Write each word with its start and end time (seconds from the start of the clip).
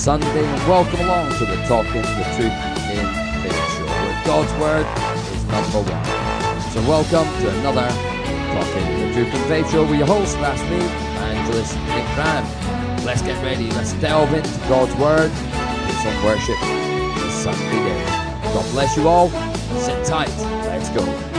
it's 0.00 0.06
Sunday, 0.06 0.46
and 0.46 0.68
welcome 0.68 1.00
along 1.00 1.30
to 1.36 1.44
the 1.44 1.56
Talking 1.66 2.00
the 2.00 2.24
Truth 2.34 2.56
in 2.88 3.04
Faith 3.42 3.68
show, 3.76 3.84
where 3.84 4.24
God's 4.24 4.52
Word 4.54 4.86
is 5.34 5.44
number 5.44 5.90
one. 5.92 6.60
So, 6.72 6.80
welcome 6.88 7.28
to 7.42 7.50
another 7.60 7.86
Talking 8.54 9.08
the 9.08 9.12
Truth 9.12 9.34
in 9.34 9.48
Faith 9.48 9.70
show 9.70 9.82
with 9.84 9.98
your 9.98 10.06
host, 10.06 10.38
last 10.38 10.62
me, 10.70 10.76
Evangelist 10.76 11.76
Nick 11.76 12.06
Graham. 12.14 13.04
Let's 13.04 13.20
get 13.20 13.42
ready, 13.44 13.70
let's 13.72 13.92
delve 13.94 14.32
into 14.32 14.48
God's 14.70 14.94
Word, 14.96 15.30
do 15.30 15.92
some 15.92 16.24
worship 16.24 16.56
this 17.20 17.34
Sunday 17.34 17.70
day. 17.70 18.04
God 18.54 18.72
bless 18.72 18.96
you 18.96 19.06
all, 19.06 19.28
sit 19.80 20.02
tight, 20.06 20.34
let's 20.64 20.88
go. 20.90 21.29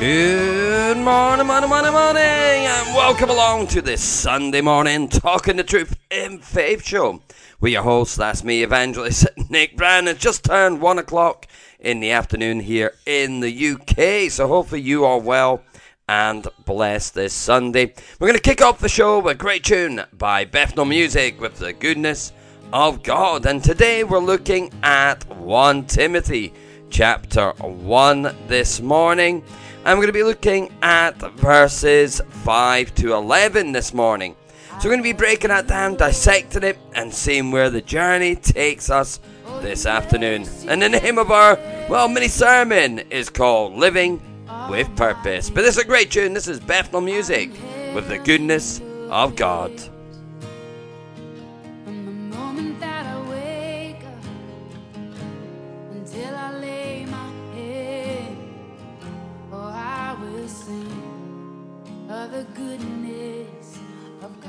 Good 0.00 0.96
morning, 0.96 1.48
morning, 1.48 1.70
morning, 1.70 1.90
morning, 1.90 2.22
and 2.22 2.94
welcome 2.94 3.30
along 3.30 3.66
to 3.68 3.82
this 3.82 4.00
Sunday 4.00 4.60
morning 4.60 5.08
Talking 5.08 5.56
the 5.56 5.64
Truth 5.64 5.96
in 6.08 6.38
Faith 6.38 6.86
show. 6.86 7.20
With 7.60 7.72
your 7.72 7.82
host, 7.82 8.16
that's 8.16 8.44
me, 8.44 8.62
evangelist 8.62 9.26
Nick 9.50 9.76
Brown. 9.76 10.06
It's 10.06 10.20
just 10.20 10.44
turned 10.44 10.80
one 10.80 11.00
o'clock 11.00 11.48
in 11.80 11.98
the 11.98 12.12
afternoon 12.12 12.60
here 12.60 12.94
in 13.06 13.40
the 13.40 13.70
UK, 13.72 14.30
so 14.30 14.46
hopefully 14.46 14.82
you 14.82 15.04
are 15.04 15.18
well 15.18 15.64
and 16.08 16.46
blessed 16.64 17.14
this 17.14 17.32
Sunday. 17.32 17.92
We're 18.20 18.28
going 18.28 18.38
to 18.38 18.40
kick 18.40 18.62
off 18.62 18.78
the 18.78 18.88
show 18.88 19.18
with 19.18 19.32
a 19.32 19.38
great 19.38 19.64
tune 19.64 20.04
by 20.12 20.44
Bethel 20.44 20.84
Music 20.84 21.40
with 21.40 21.58
the 21.58 21.72
goodness 21.72 22.32
of 22.72 23.02
God, 23.02 23.46
and 23.46 23.64
today 23.64 24.04
we're 24.04 24.20
looking 24.20 24.72
at 24.84 25.24
1 25.38 25.86
Timothy 25.86 26.54
chapter 26.88 27.50
1 27.58 28.36
this 28.46 28.80
morning. 28.80 29.42
I'm 29.88 29.96
going 29.96 30.08
to 30.08 30.12
be 30.12 30.22
looking 30.22 30.70
at 30.82 31.16
verses 31.38 32.20
5 32.28 32.94
to 32.96 33.14
11 33.14 33.72
this 33.72 33.94
morning. 33.94 34.36
So 34.72 34.80
we're 34.86 34.96
going 34.96 34.98
to 34.98 35.02
be 35.02 35.14
breaking 35.14 35.48
that 35.48 35.66
down, 35.66 35.96
dissecting 35.96 36.62
it, 36.62 36.78
and 36.94 37.10
seeing 37.10 37.50
where 37.50 37.70
the 37.70 37.80
journey 37.80 38.36
takes 38.36 38.90
us 38.90 39.18
this 39.62 39.86
afternoon. 39.86 40.46
And 40.66 40.82
the 40.82 40.90
name 40.90 41.16
of 41.16 41.30
our, 41.30 41.54
well, 41.88 42.06
mini 42.06 42.28
sermon 42.28 42.98
is 43.08 43.30
called 43.30 43.76
Living 43.76 44.20
with 44.68 44.94
Purpose. 44.94 45.48
But 45.48 45.62
this 45.62 45.78
is 45.78 45.82
a 45.84 45.86
great 45.86 46.10
tune. 46.10 46.34
This 46.34 46.48
is 46.48 46.60
Bethel 46.60 47.00
Music 47.00 47.50
with 47.94 48.08
the 48.08 48.18
goodness 48.18 48.82
of 49.08 49.36
God. 49.36 49.72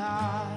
Of 0.09 0.48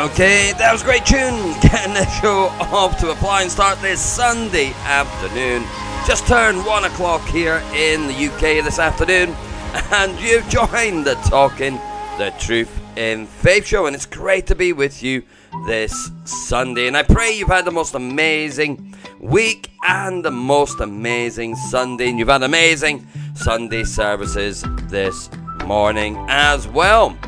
Okay, 0.00 0.54
that 0.56 0.72
was 0.72 0.80
a 0.80 0.84
great 0.86 1.04
tune. 1.04 1.52
Getting 1.60 1.92
the 1.92 2.08
show 2.22 2.48
off 2.72 2.98
to 3.00 3.10
a 3.10 3.16
flying 3.16 3.50
start 3.50 3.78
this 3.82 4.00
Sunday 4.00 4.72
afternoon. 4.84 5.62
Just 6.06 6.26
turned 6.26 6.64
one 6.64 6.84
o'clock 6.84 7.20
here 7.28 7.62
in 7.74 8.06
the 8.06 8.14
UK 8.14 8.64
this 8.64 8.78
afternoon, 8.78 9.28
and 9.92 10.18
you've 10.18 10.48
joined 10.48 11.04
the 11.04 11.16
Talking 11.28 11.74
the 12.16 12.32
Truth 12.38 12.70
in 12.96 13.26
Faith 13.26 13.66
show, 13.66 13.84
and 13.84 13.94
it's 13.94 14.06
great 14.06 14.46
to 14.46 14.54
be 14.54 14.72
with 14.72 15.02
you 15.02 15.22
this 15.66 16.10
Sunday. 16.24 16.86
And 16.86 16.96
I 16.96 17.02
pray 17.02 17.36
you've 17.36 17.48
had 17.48 17.66
the 17.66 17.70
most 17.70 17.94
amazing 17.94 18.96
week 19.18 19.70
and 19.86 20.24
the 20.24 20.30
most 20.30 20.80
amazing 20.80 21.56
Sunday, 21.56 22.08
and 22.08 22.18
you've 22.18 22.28
had 22.28 22.42
amazing 22.42 23.06
Sunday 23.34 23.84
services 23.84 24.64
this 24.88 25.28
morning 25.66 26.16
as 26.30 26.66
well. 26.66 27.18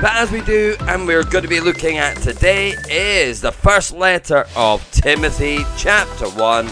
But 0.00 0.14
as 0.14 0.32
we 0.32 0.40
do, 0.40 0.76
and 0.88 1.06
we're 1.06 1.24
going 1.24 1.42
to 1.42 1.48
be 1.48 1.60
looking 1.60 1.98
at 1.98 2.16
today, 2.16 2.74
is 2.88 3.42
the 3.42 3.52
first 3.52 3.92
letter 3.92 4.46
of 4.56 4.90
Timothy, 4.92 5.58
chapter 5.76 6.26
1, 6.30 6.66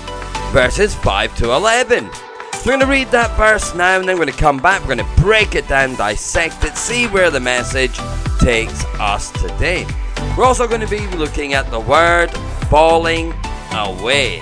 verses 0.51 0.95
5 0.95 1.37
to 1.37 1.53
11. 1.53 2.11
So 2.11 2.61
we're 2.65 2.65
going 2.65 2.81
to 2.81 2.87
read 2.87 3.09
that 3.09 3.37
verse 3.37 3.75
now, 3.75 3.99
and 3.99 4.09
then 4.09 4.19
we're 4.19 4.25
going 4.25 4.35
to 4.35 4.41
come 4.41 4.57
back. 4.57 4.81
We're 4.81 4.97
going 4.97 5.07
to 5.07 5.23
break 5.23 5.55
it 5.55 5.69
down, 5.69 5.95
dissect 5.97 6.65
it, 6.65 6.75
see 6.75 7.07
where 7.07 7.31
the 7.31 7.39
message 7.39 7.99
takes 8.41 8.83
us 8.99 9.31
today. 9.43 9.87
We're 10.35 10.47
also 10.47 10.67
going 10.67 10.81
to 10.81 10.89
be 10.89 11.07
looking 11.09 11.53
at 11.53 11.71
the 11.71 11.81
word 11.81 12.31
falling 12.71 13.35
away. 13.73 14.39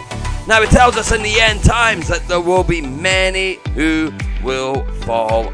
Now, 0.47 0.63
it 0.63 0.71
tells 0.71 0.97
us 0.97 1.11
in 1.11 1.25
the 1.25 1.41
end 1.41 1.65
times 1.65 2.07
that 2.07 2.29
there 2.29 2.41
will 2.41 2.63
be 2.63 2.83
many 2.83 3.59
who 3.75 4.13
will 4.45 4.85
fall 5.01 5.53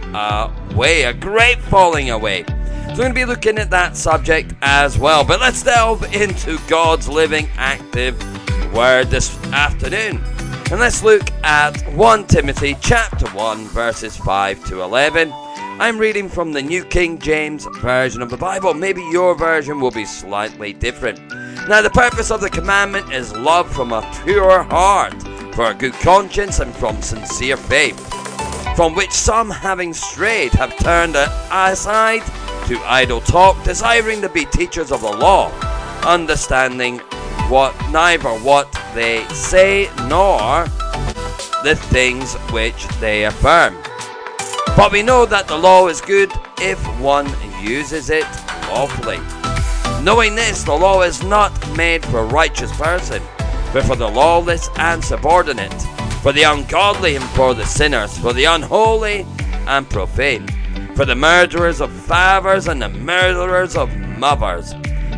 away, 0.74 1.04
a 1.04 1.14
great 1.14 1.58
falling 1.60 2.10
away. 2.10 2.44
So 2.92 2.98
we're 2.98 3.04
going 3.04 3.14
to 3.14 3.20
be 3.20 3.24
looking 3.24 3.56
at 3.56 3.70
that 3.70 3.96
subject 3.96 4.52
as 4.60 4.98
well. 4.98 5.24
But 5.24 5.40
let's 5.40 5.62
delve 5.62 6.04
into 6.14 6.58
God's 6.68 7.08
living, 7.08 7.48
active 7.56 8.14
word 8.74 9.06
this 9.06 9.34
afternoon. 9.46 10.22
And 10.70 10.78
let's 10.78 11.02
look 11.02 11.22
at 11.42 11.80
1 11.94 12.26
Timothy 12.26 12.76
chapter 12.82 13.26
1 13.30 13.64
verses 13.68 14.14
5 14.18 14.66
to 14.66 14.82
11. 14.82 15.32
I'm 15.32 15.96
reading 15.96 16.28
from 16.28 16.52
the 16.52 16.60
New 16.60 16.84
King 16.84 17.18
James 17.18 17.66
Version 17.80 18.20
of 18.20 18.28
the 18.28 18.36
Bible. 18.36 18.74
Maybe 18.74 19.00
your 19.10 19.34
version 19.38 19.80
will 19.80 19.90
be 19.90 20.04
slightly 20.04 20.74
different. 20.74 21.18
Now, 21.70 21.80
the 21.80 21.88
purpose 21.88 22.30
of 22.30 22.42
the 22.42 22.50
commandment 22.50 23.10
is 23.10 23.32
love 23.32 23.72
from 23.72 23.94
a 23.94 24.02
pure 24.22 24.64
heart, 24.64 25.14
for 25.54 25.70
a 25.70 25.74
good 25.74 25.94
conscience, 25.94 26.58
and 26.58 26.76
from 26.76 27.00
sincere 27.00 27.56
faith, 27.56 28.21
from 28.76 28.94
which 28.94 29.12
some, 29.12 29.50
having 29.50 29.92
strayed, 29.92 30.52
have 30.52 30.76
turned 30.78 31.16
aside 31.16 32.22
to 32.66 32.80
idle 32.84 33.20
talk, 33.20 33.62
desiring 33.64 34.20
to 34.22 34.28
be 34.28 34.44
teachers 34.46 34.92
of 34.92 35.02
the 35.02 35.10
law, 35.10 35.50
understanding 36.02 36.98
what 37.48 37.74
neither 37.90 38.30
what 38.40 38.72
they 38.94 39.26
say 39.28 39.90
nor 40.08 40.64
the 41.62 41.76
things 41.90 42.34
which 42.50 42.86
they 42.98 43.24
affirm. 43.24 43.76
But 44.76 44.90
we 44.90 45.02
know 45.02 45.26
that 45.26 45.48
the 45.48 45.56
law 45.56 45.88
is 45.88 46.00
good 46.00 46.32
if 46.58 46.78
one 46.98 47.28
uses 47.60 48.10
it 48.10 48.26
lawfully. 48.68 49.18
Knowing 50.02 50.34
this, 50.34 50.64
the 50.64 50.74
law 50.74 51.02
is 51.02 51.22
not 51.22 51.52
made 51.76 52.04
for 52.06 52.20
a 52.20 52.24
righteous 52.24 52.72
person, 52.76 53.22
but 53.72 53.84
for 53.84 53.96
the 53.96 54.08
lawless 54.08 54.68
and 54.76 55.04
subordinate, 55.04 55.72
for 56.22 56.32
the 56.32 56.44
ungodly 56.44 57.16
and 57.16 57.24
for 57.30 57.52
the 57.54 57.66
sinners, 57.66 58.16
for 58.16 58.32
the 58.32 58.44
unholy 58.44 59.26
and 59.66 59.88
profane 59.90 60.48
for 60.94 61.06
the 61.06 61.14
murderers 61.14 61.80
of 61.80 61.90
fathers 61.90 62.68
and 62.68 62.82
the 62.82 62.88
murderers 62.88 63.76
of 63.76 63.94
mothers, 64.18 64.74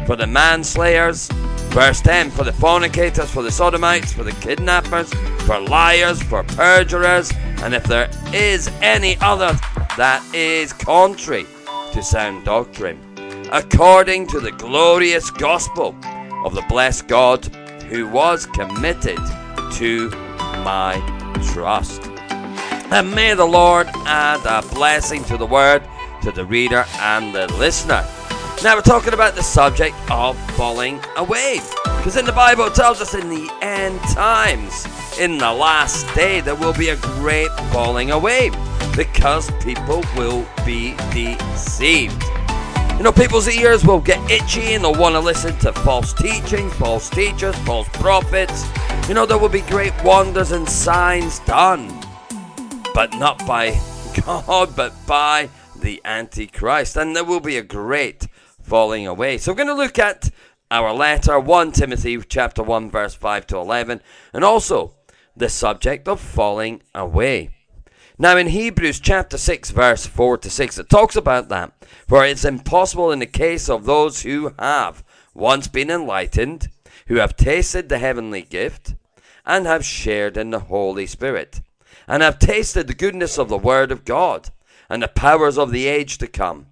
for 0.06 0.14
the 0.14 0.26
manslayers, 0.26 1.28
verse 1.72 2.00
10, 2.00 2.30
for 2.30 2.44
the 2.44 2.52
fornicators, 2.52 3.30
for 3.30 3.42
the 3.42 3.50
sodomites, 3.50 4.12
for 4.12 4.22
the 4.22 4.32
kidnappers, 4.32 5.12
for 5.42 5.58
liars, 5.60 6.22
for 6.22 6.44
perjurers, 6.44 7.32
and 7.62 7.74
if 7.74 7.82
there 7.84 8.08
is 8.32 8.68
any 8.82 9.16
other 9.20 9.58
that 9.96 10.24
is 10.32 10.72
contrary 10.72 11.46
to 11.92 12.02
sound 12.02 12.44
doctrine, 12.44 12.98
according 13.50 14.26
to 14.28 14.38
the 14.38 14.52
glorious 14.52 15.30
gospel 15.30 15.96
of 16.44 16.54
the 16.54 16.64
blessed 16.68 17.08
God 17.08 17.44
who 17.88 18.06
was 18.08 18.46
committed 18.46 19.18
to 19.72 20.10
my 20.64 20.94
trust. 21.52 22.02
And 22.90 23.14
may 23.14 23.34
the 23.34 23.44
Lord 23.44 23.86
add 24.06 24.44
a 24.46 24.66
blessing 24.74 25.22
to 25.24 25.36
the 25.36 25.46
word, 25.46 25.82
to 26.22 26.32
the 26.32 26.44
reader, 26.44 26.84
and 26.98 27.34
the 27.34 27.46
listener. 27.54 28.04
Now 28.62 28.76
we're 28.76 28.82
talking 28.82 29.12
about 29.12 29.34
the 29.34 29.42
subject 29.42 29.94
of 30.10 30.38
falling 30.52 31.00
away. 31.16 31.60
Because 31.84 32.16
in 32.16 32.24
the 32.24 32.32
Bible 32.32 32.64
it 32.64 32.74
tells 32.74 33.00
us 33.00 33.14
in 33.14 33.28
the 33.28 33.48
end 33.60 34.00
times, 34.14 34.86
in 35.18 35.38
the 35.38 35.52
last 35.52 36.12
day, 36.14 36.40
there 36.40 36.54
will 36.54 36.72
be 36.72 36.88
a 36.88 36.96
great 36.96 37.50
falling 37.72 38.10
away. 38.10 38.50
Because 38.96 39.50
people 39.62 40.02
will 40.16 40.46
be 40.64 40.94
deceived. 41.12 42.22
You 42.96 43.02
know, 43.02 43.12
people's 43.12 43.48
ears 43.48 43.84
will 43.84 44.00
get 44.00 44.18
itchy 44.30 44.74
and 44.74 44.84
they'll 44.84 44.94
want 44.94 45.14
to 45.14 45.20
listen 45.20 45.56
to 45.58 45.72
false 45.72 46.12
teaching, 46.12 46.70
false 46.70 47.10
teachers, 47.10 47.56
false 47.60 47.88
prophets. 47.90 48.64
You 49.08 49.14
know, 49.14 49.26
there 49.26 49.38
will 49.38 49.48
be 49.48 49.62
great 49.62 49.92
wonders 50.02 50.52
and 50.52 50.68
signs 50.68 51.40
done 51.40 52.04
but 52.94 53.12
not 53.16 53.44
by 53.44 53.78
God, 54.24 54.74
but 54.74 54.94
by 55.06 55.50
the 55.76 56.00
Antichrist. 56.04 56.96
And 56.96 57.14
there 57.14 57.24
will 57.24 57.40
be 57.40 57.58
a 57.58 57.62
great 57.62 58.28
falling 58.62 59.06
away. 59.06 59.36
So 59.36 59.52
we're 59.52 59.56
going 59.56 59.68
to 59.68 59.74
look 59.74 59.98
at 59.98 60.30
our 60.70 60.94
letter, 60.94 61.38
1 61.38 61.72
Timothy 61.72 62.18
chapter 62.26 62.62
1, 62.62 62.90
verse 62.90 63.14
5 63.14 63.46
to 63.48 63.58
11, 63.58 64.00
and 64.32 64.44
also 64.44 64.94
the 65.36 65.48
subject 65.48 66.08
of 66.08 66.20
falling 66.20 66.82
away. 66.94 67.50
Now, 68.16 68.36
in 68.36 68.48
Hebrews 68.48 69.00
chapter 69.00 69.36
6, 69.36 69.70
verse 69.70 70.06
4 70.06 70.38
to 70.38 70.50
6, 70.50 70.78
it 70.78 70.88
talks 70.88 71.16
about 71.16 71.48
that. 71.48 71.72
For 72.06 72.24
it's 72.24 72.44
impossible 72.44 73.10
in 73.10 73.18
the 73.18 73.26
case 73.26 73.68
of 73.68 73.84
those 73.84 74.22
who 74.22 74.54
have 74.58 75.02
once 75.34 75.66
been 75.66 75.90
enlightened, 75.90 76.68
who 77.08 77.16
have 77.16 77.36
tasted 77.36 77.88
the 77.88 77.98
heavenly 77.98 78.42
gift, 78.42 78.94
and 79.44 79.66
have 79.66 79.84
shared 79.84 80.36
in 80.36 80.50
the 80.50 80.60
Holy 80.60 81.06
Spirit 81.06 81.60
and 82.06 82.22
have 82.22 82.38
tasted 82.38 82.86
the 82.86 82.94
goodness 82.94 83.38
of 83.38 83.48
the 83.48 83.58
Word 83.58 83.90
of 83.90 84.04
God 84.04 84.50
and 84.88 85.02
the 85.02 85.08
powers 85.08 85.58
of 85.58 85.70
the 85.70 85.86
age 85.86 86.18
to 86.18 86.26
come, 86.26 86.66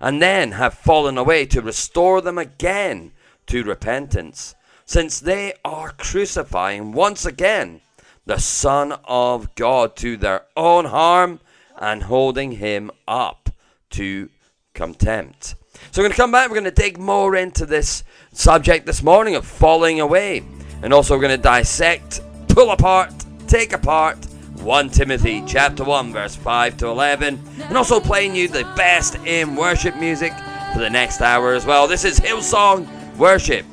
and 0.00 0.20
then 0.20 0.52
have 0.52 0.74
fallen 0.74 1.16
away 1.16 1.46
to 1.46 1.62
restore 1.62 2.20
them 2.20 2.38
again 2.38 3.12
to 3.46 3.62
repentance, 3.62 4.54
since 4.84 5.20
they 5.20 5.54
are 5.64 5.92
crucifying 5.92 6.92
once 6.92 7.24
again 7.24 7.80
the 8.26 8.38
Son 8.38 8.92
of 9.04 9.54
God 9.54 9.96
to 9.96 10.16
their 10.16 10.44
own 10.56 10.86
harm 10.86 11.40
and 11.78 12.04
holding 12.04 12.52
him 12.52 12.90
up 13.06 13.50
to 13.90 14.28
contempt. 14.72 15.54
So 15.90 16.00
we're 16.00 16.08
going 16.08 16.12
to 16.12 16.16
come 16.16 16.32
back, 16.32 16.48
we're 16.48 16.60
going 16.60 16.64
to 16.64 16.70
dig 16.70 16.98
more 16.98 17.36
into 17.36 17.66
this 17.66 18.04
subject 18.32 18.86
this 18.86 19.02
morning 19.02 19.34
of 19.34 19.46
falling 19.46 20.00
away. 20.00 20.42
And 20.82 20.92
also 20.92 21.14
we're 21.14 21.22
going 21.22 21.36
to 21.36 21.42
dissect, 21.42 22.20
pull 22.48 22.70
apart, 22.70 23.12
take 23.46 23.72
apart, 23.72 24.24
1 24.62 24.88
Timothy 24.90 25.42
chapter 25.46 25.84
1 25.84 26.12
verse 26.12 26.36
5 26.36 26.78
to 26.78 26.86
11 26.86 27.38
and 27.64 27.76
also 27.76 28.00
playing 28.00 28.34
you 28.34 28.48
the 28.48 28.64
best 28.76 29.16
in 29.26 29.56
worship 29.56 29.96
music 29.96 30.32
for 30.72 30.78
the 30.78 30.88
next 30.88 31.20
hour 31.20 31.52
as 31.52 31.66
well. 31.66 31.86
This 31.86 32.04
is 32.04 32.18
Hillsong 32.18 32.88
Worship 33.18 33.66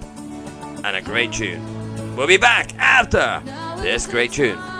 and 0.84 0.96
a 0.98 1.01
great 1.01 1.31
tune. 1.31 2.15
We'll 2.15 2.27
be 2.27 2.38
back 2.38 2.75
after 2.77 3.41
this 3.82 4.06
great 4.06 4.32
tune. 4.32 4.71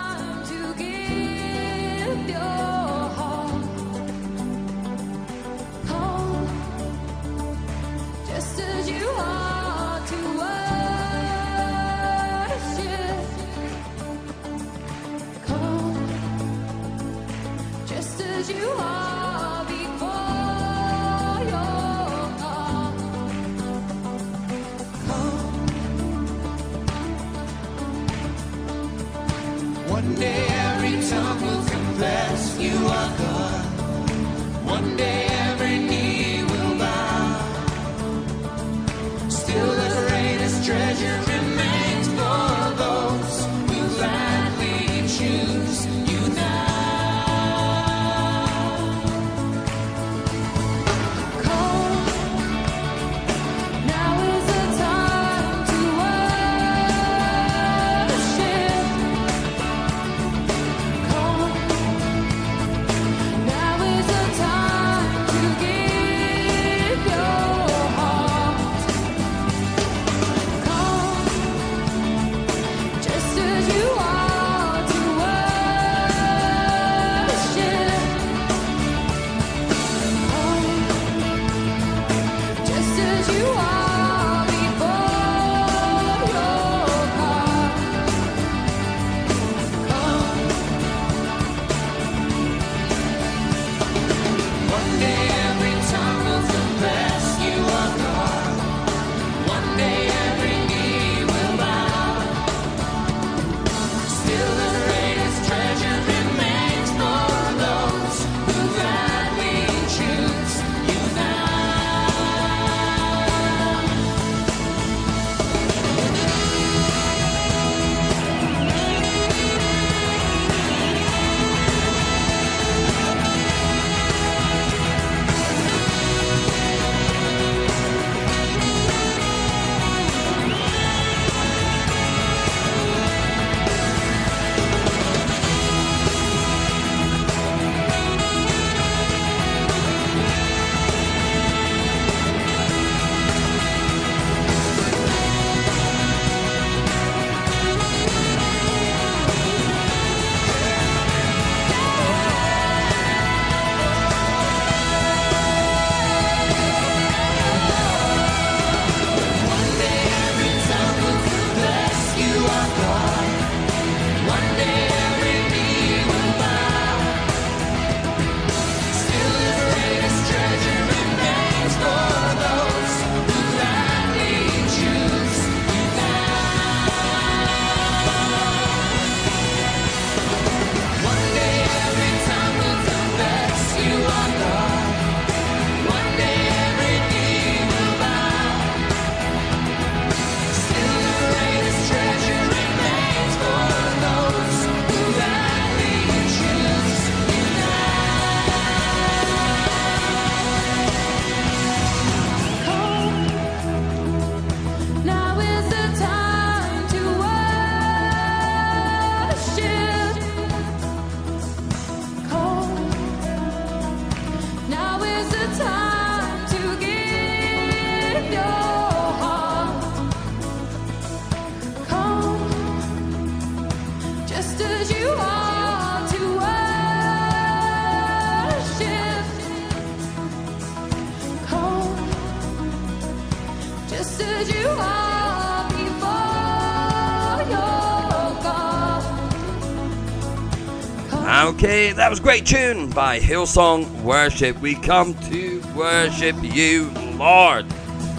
That 241.96 242.08
was 242.08 242.20
a 242.20 242.22
great 242.22 242.46
tune 242.46 242.88
by 242.88 243.20
Hillsong 243.20 244.02
Worship. 244.02 244.58
We 244.62 244.76
come 244.76 245.12
to 245.28 245.62
worship 245.76 246.36
you, 246.40 246.90
Lord, 247.16 247.68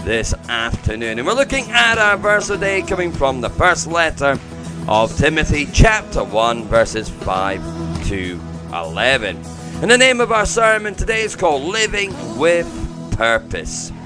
this 0.04 0.32
afternoon. 0.48 1.18
And 1.18 1.26
we're 1.26 1.34
looking 1.34 1.68
at 1.72 1.98
our 1.98 2.16
verse 2.16 2.46
today 2.46 2.82
coming 2.82 3.10
from 3.10 3.40
the 3.40 3.50
first 3.50 3.88
letter 3.88 4.38
of 4.86 5.16
Timothy, 5.16 5.66
chapter 5.72 6.22
1, 6.22 6.64
verses 6.64 7.08
5 7.08 8.06
to 8.08 8.40
11. 8.72 9.36
And 9.82 9.90
the 9.90 9.98
name 9.98 10.20
of 10.20 10.30
our 10.30 10.46
sermon 10.46 10.94
today 10.94 11.22
is 11.22 11.34
called 11.34 11.64
Living 11.64 12.12
with 12.38 12.68
Purpose. 13.16 13.90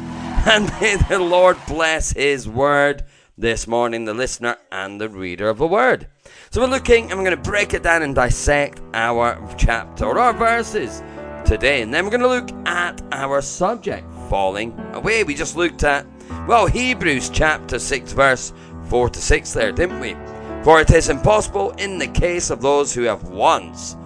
And 0.47 0.71
may 0.81 0.97
the 0.97 1.19
Lord 1.19 1.59
bless 1.69 2.13
His 2.13 2.49
word 2.49 3.05
this 3.37 3.67
morning, 3.67 4.07
the 4.07 4.15
listener 4.15 4.57
and 4.73 4.99
the 4.99 5.11
reader 5.11 5.51
of 5.51 5.59
the 5.59 5.67
word. 5.67 6.07
So 6.51 6.63
we're 6.63 6.69
looking 6.69 7.11
and 7.11 7.19
we're 7.19 7.27
going 7.27 7.37
to 7.37 7.51
break 7.51 7.75
it 7.75 7.83
down 7.83 8.03
and 8.03 8.15
dissect 8.15 8.81
our 8.95 9.39
chapter 9.59 10.07
or 10.07 10.19
our 10.19 10.33
verses 10.33 11.03
today. 11.45 11.83
And 11.83 11.93
then 11.93 12.05
we're 12.05 12.11
going 12.11 12.23
to 12.23 12.29
look 12.29 12.51
at 12.67 13.03
our 13.13 13.43
subject, 13.43 14.11
falling 14.31 14.79
away. 14.95 15.25
We 15.25 15.35
just 15.35 15.57
looked 15.57 15.85
at, 15.85 16.07
well, 16.47 16.67
Hebrews 16.67 17.29
chapter 17.29 17.79
6, 17.79 18.13
verse 18.13 18.55
4 18.87 19.11
to 19.11 19.21
6 19.21 19.53
there, 19.53 19.73
didn't 19.73 20.01
we? 20.01 20.17
For 20.65 20.81
it 20.81 20.91
is 20.91 21.11
impossible 21.11 21.73
in 21.73 21.99
the 21.99 22.09
case 22.09 22.49
of 22.49 22.63
those 22.63 22.95
who 22.95 23.03
have 23.03 23.25
once 23.25 23.97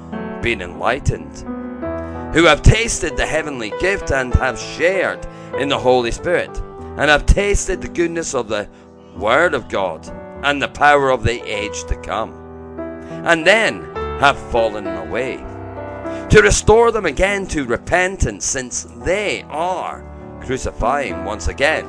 been 0.42 0.60
enlightened 0.60 1.46
who 2.34 2.44
have 2.44 2.62
tasted 2.62 3.14
the 3.16 3.26
heavenly 3.26 3.72
gift 3.78 4.10
and 4.10 4.34
have 4.34 4.58
shared 4.58 5.26
in 5.58 5.68
the 5.68 5.78
Holy 5.78 6.10
Spirit, 6.10 6.50
and 6.96 7.10
have 7.10 7.26
tasted 7.26 7.82
the 7.82 7.88
goodness 7.88 8.34
of 8.34 8.48
the 8.48 8.66
Word 9.14 9.52
of 9.52 9.68
God 9.68 10.02
and 10.42 10.60
the 10.60 10.68
power 10.68 11.10
of 11.10 11.24
the 11.24 11.40
age 11.42 11.84
to 11.84 11.96
come, 11.96 12.32
and 13.26 13.46
then 13.46 13.82
have 14.20 14.38
fallen 14.50 14.86
away. 14.86 15.36
To 16.30 16.40
restore 16.42 16.92
them 16.92 17.06
again 17.06 17.46
to 17.48 17.64
repentance, 17.64 18.44
since 18.44 18.84
they 19.04 19.42
are 19.48 20.04
crucifying 20.40 21.24
once 21.24 21.48
again 21.48 21.86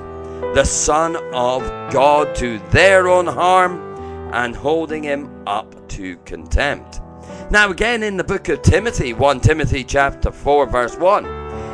the 0.54 0.64
Son 0.64 1.16
of 1.34 1.64
God 1.92 2.36
to 2.36 2.60
their 2.70 3.08
own 3.08 3.26
harm 3.26 3.80
and 4.34 4.56
holding 4.56 5.02
him 5.02 5.44
up 5.48 5.88
to 5.90 6.18
contempt. 6.26 7.02
Now, 7.50 7.72
again, 7.72 8.04
in 8.04 8.18
the 8.18 8.24
book 8.24 8.50
of 8.50 8.62
Timothy, 8.62 9.14
1 9.14 9.40
Timothy 9.40 9.84
chapter 9.84 10.32
4, 10.32 10.68
verse 10.68 10.96
1, 10.96 11.26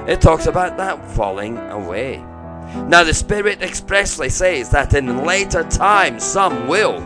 it 0.07 0.21
talks 0.21 0.45
about 0.45 0.77
that 0.77 1.03
falling 1.12 1.57
away. 1.57 2.24
Now, 2.88 3.04
the 3.04 3.14
Spirit 3.14 3.62
expressly 3.62 4.30
says 4.30 4.70
that 4.72 4.94
in 4.94 5.26
later 5.26 5.64
times 5.64 6.24
some 6.24 6.68
will 6.68 7.00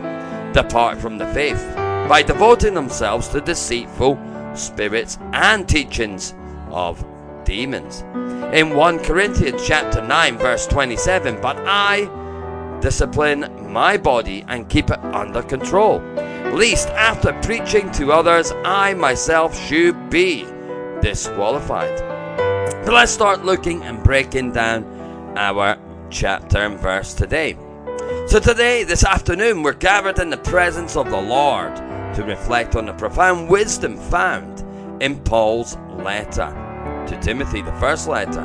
depart 0.52 0.98
from 0.98 1.18
the 1.18 1.26
faith 1.28 1.62
by 2.08 2.22
devoting 2.22 2.74
themselves 2.74 3.28
to 3.28 3.40
deceitful 3.40 4.18
spirits 4.54 5.18
and 5.32 5.68
teachings 5.68 6.34
of 6.70 7.04
demons. 7.44 8.02
In 8.54 8.74
1 8.74 8.98
Corinthians 9.00 9.66
chapter 9.66 10.02
9, 10.02 10.38
verse 10.38 10.66
27, 10.66 11.40
but 11.40 11.56
I 11.66 12.08
discipline 12.80 13.72
my 13.72 13.96
body 13.96 14.44
and 14.48 14.68
keep 14.68 14.90
it 14.90 15.02
under 15.04 15.42
control, 15.42 15.98
lest 16.52 16.88
after 16.90 17.32
preaching 17.42 17.90
to 17.92 18.12
others 18.12 18.52
I 18.64 18.94
myself 18.94 19.58
should 19.58 20.10
be 20.10 20.46
disqualified. 21.00 21.98
But 22.84 22.92
let's 22.92 23.12
start 23.12 23.44
looking 23.44 23.82
and 23.82 24.02
breaking 24.02 24.52
down 24.52 24.84
our 25.36 25.78
chapter 26.10 26.58
and 26.58 26.78
verse 26.78 27.14
today. 27.14 27.56
So, 28.26 28.40
today, 28.40 28.84
this 28.84 29.04
afternoon, 29.04 29.62
we're 29.62 29.74
gathered 29.74 30.18
in 30.18 30.30
the 30.30 30.38
presence 30.38 30.96
of 30.96 31.10
the 31.10 31.20
Lord 31.20 31.74
to 32.14 32.24
reflect 32.24 32.76
on 32.76 32.86
the 32.86 32.92
profound 32.94 33.48
wisdom 33.48 33.96
found 33.96 34.64
in 35.02 35.20
Paul's 35.24 35.76
letter 35.90 36.48
to 37.08 37.20
Timothy, 37.20 37.62
the 37.62 37.72
first 37.72 38.08
letter. 38.08 38.42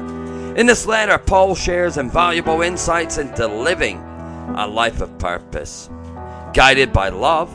In 0.56 0.66
this 0.66 0.86
letter, 0.86 1.18
Paul 1.18 1.56
shares 1.56 1.98
invaluable 1.98 2.62
insights 2.62 3.18
into 3.18 3.48
living 3.48 3.98
a 4.56 4.68
life 4.68 5.00
of 5.02 5.18
purpose, 5.20 5.90
guided 6.54 6.92
by 6.92 7.10
love, 7.10 7.50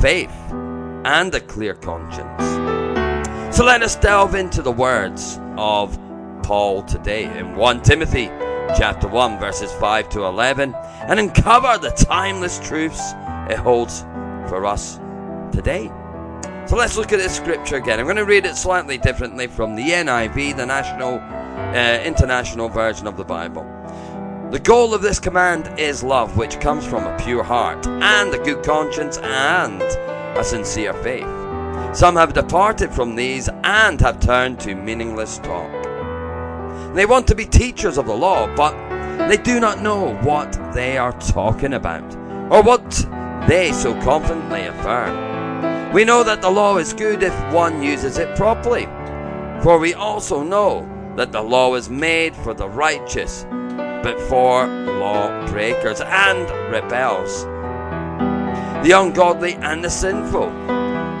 faith, 0.00 0.34
and 1.04 1.34
a 1.34 1.40
clear 1.40 1.74
conscience. 1.74 2.42
So 3.54 3.64
let 3.64 3.82
us 3.82 3.96
delve 3.96 4.34
into 4.34 4.62
the 4.62 4.72
words 4.72 5.38
of 5.56 5.96
Today 6.52 7.24
in 7.38 7.56
1 7.56 7.80
Timothy 7.80 8.26
chapter 8.76 9.08
1 9.08 9.38
verses 9.38 9.72
5 9.72 10.10
to 10.10 10.26
11 10.26 10.74
and 10.74 11.18
uncover 11.18 11.78
the 11.78 11.88
timeless 11.92 12.58
truths 12.58 13.00
it 13.48 13.56
holds 13.56 14.02
for 14.50 14.66
us 14.66 15.00
today. 15.50 15.90
So 16.66 16.76
let's 16.76 16.98
look 16.98 17.10
at 17.10 17.20
this 17.20 17.34
scripture 17.34 17.76
again. 17.76 17.98
I'm 17.98 18.04
going 18.04 18.16
to 18.16 18.26
read 18.26 18.44
it 18.44 18.56
slightly 18.56 18.98
differently 18.98 19.46
from 19.46 19.76
the 19.76 19.82
NIV, 19.82 20.58
the 20.58 20.66
National 20.66 21.20
uh, 21.20 22.02
International 22.02 22.68
Version 22.68 23.06
of 23.06 23.16
the 23.16 23.24
Bible. 23.24 23.64
The 24.50 24.60
goal 24.60 24.92
of 24.92 25.00
this 25.00 25.18
command 25.18 25.72
is 25.78 26.02
love, 26.02 26.36
which 26.36 26.60
comes 26.60 26.84
from 26.84 27.04
a 27.06 27.16
pure 27.16 27.42
heart 27.42 27.86
and 27.86 28.34
a 28.34 28.44
good 28.44 28.62
conscience 28.62 29.16
and 29.16 29.80
a 29.80 30.44
sincere 30.44 30.92
faith. 30.92 31.96
Some 31.96 32.16
have 32.16 32.34
departed 32.34 32.92
from 32.92 33.16
these 33.16 33.48
and 33.64 33.98
have 34.02 34.20
turned 34.20 34.60
to 34.60 34.74
meaningless 34.74 35.38
talk. 35.38 35.81
They 36.94 37.06
want 37.06 37.26
to 37.28 37.34
be 37.34 37.46
teachers 37.46 37.96
of 37.96 38.06
the 38.06 38.14
law, 38.14 38.54
but 38.54 38.76
they 39.28 39.38
do 39.38 39.60
not 39.60 39.80
know 39.80 40.14
what 40.16 40.52
they 40.74 40.98
are 40.98 41.18
talking 41.20 41.74
about 41.74 42.04
or 42.50 42.62
what 42.62 42.82
they 43.48 43.72
so 43.72 43.98
confidently 44.02 44.66
affirm. 44.66 45.92
We 45.92 46.04
know 46.04 46.22
that 46.22 46.42
the 46.42 46.50
law 46.50 46.76
is 46.76 46.92
good 46.92 47.22
if 47.22 47.52
one 47.52 47.82
uses 47.82 48.18
it 48.18 48.36
properly, 48.36 48.84
for 49.62 49.78
we 49.78 49.94
also 49.94 50.42
know 50.42 50.88
that 51.16 51.32
the 51.32 51.40
law 51.40 51.74
is 51.76 51.88
made 51.88 52.36
for 52.36 52.52
the 52.52 52.68
righteous, 52.68 53.46
but 54.02 54.20
for 54.28 54.66
law 54.66 55.46
breakers 55.46 56.02
and 56.02 56.50
rebels, 56.70 57.44
the 58.86 58.92
ungodly 58.92 59.54
and 59.54 59.82
the 59.82 59.90
sinful, 59.90 60.50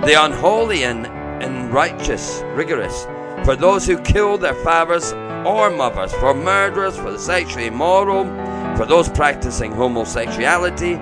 the 0.04 0.16
unholy 0.18 0.84
and 0.84 1.06
unrighteous, 1.42 2.42
rigorous, 2.54 3.06
for 3.44 3.56
those 3.56 3.86
who 3.86 3.98
kill 3.98 4.38
their 4.38 4.54
fathers 4.54 5.12
or 5.46 5.70
mothers, 5.70 6.12
for 6.14 6.34
murderers, 6.34 6.96
for 6.96 7.10
the 7.10 7.18
sexually 7.18 7.66
immoral, 7.66 8.24
for 8.76 8.86
those 8.86 9.08
practicing 9.08 9.72
homosexuality, 9.72 10.96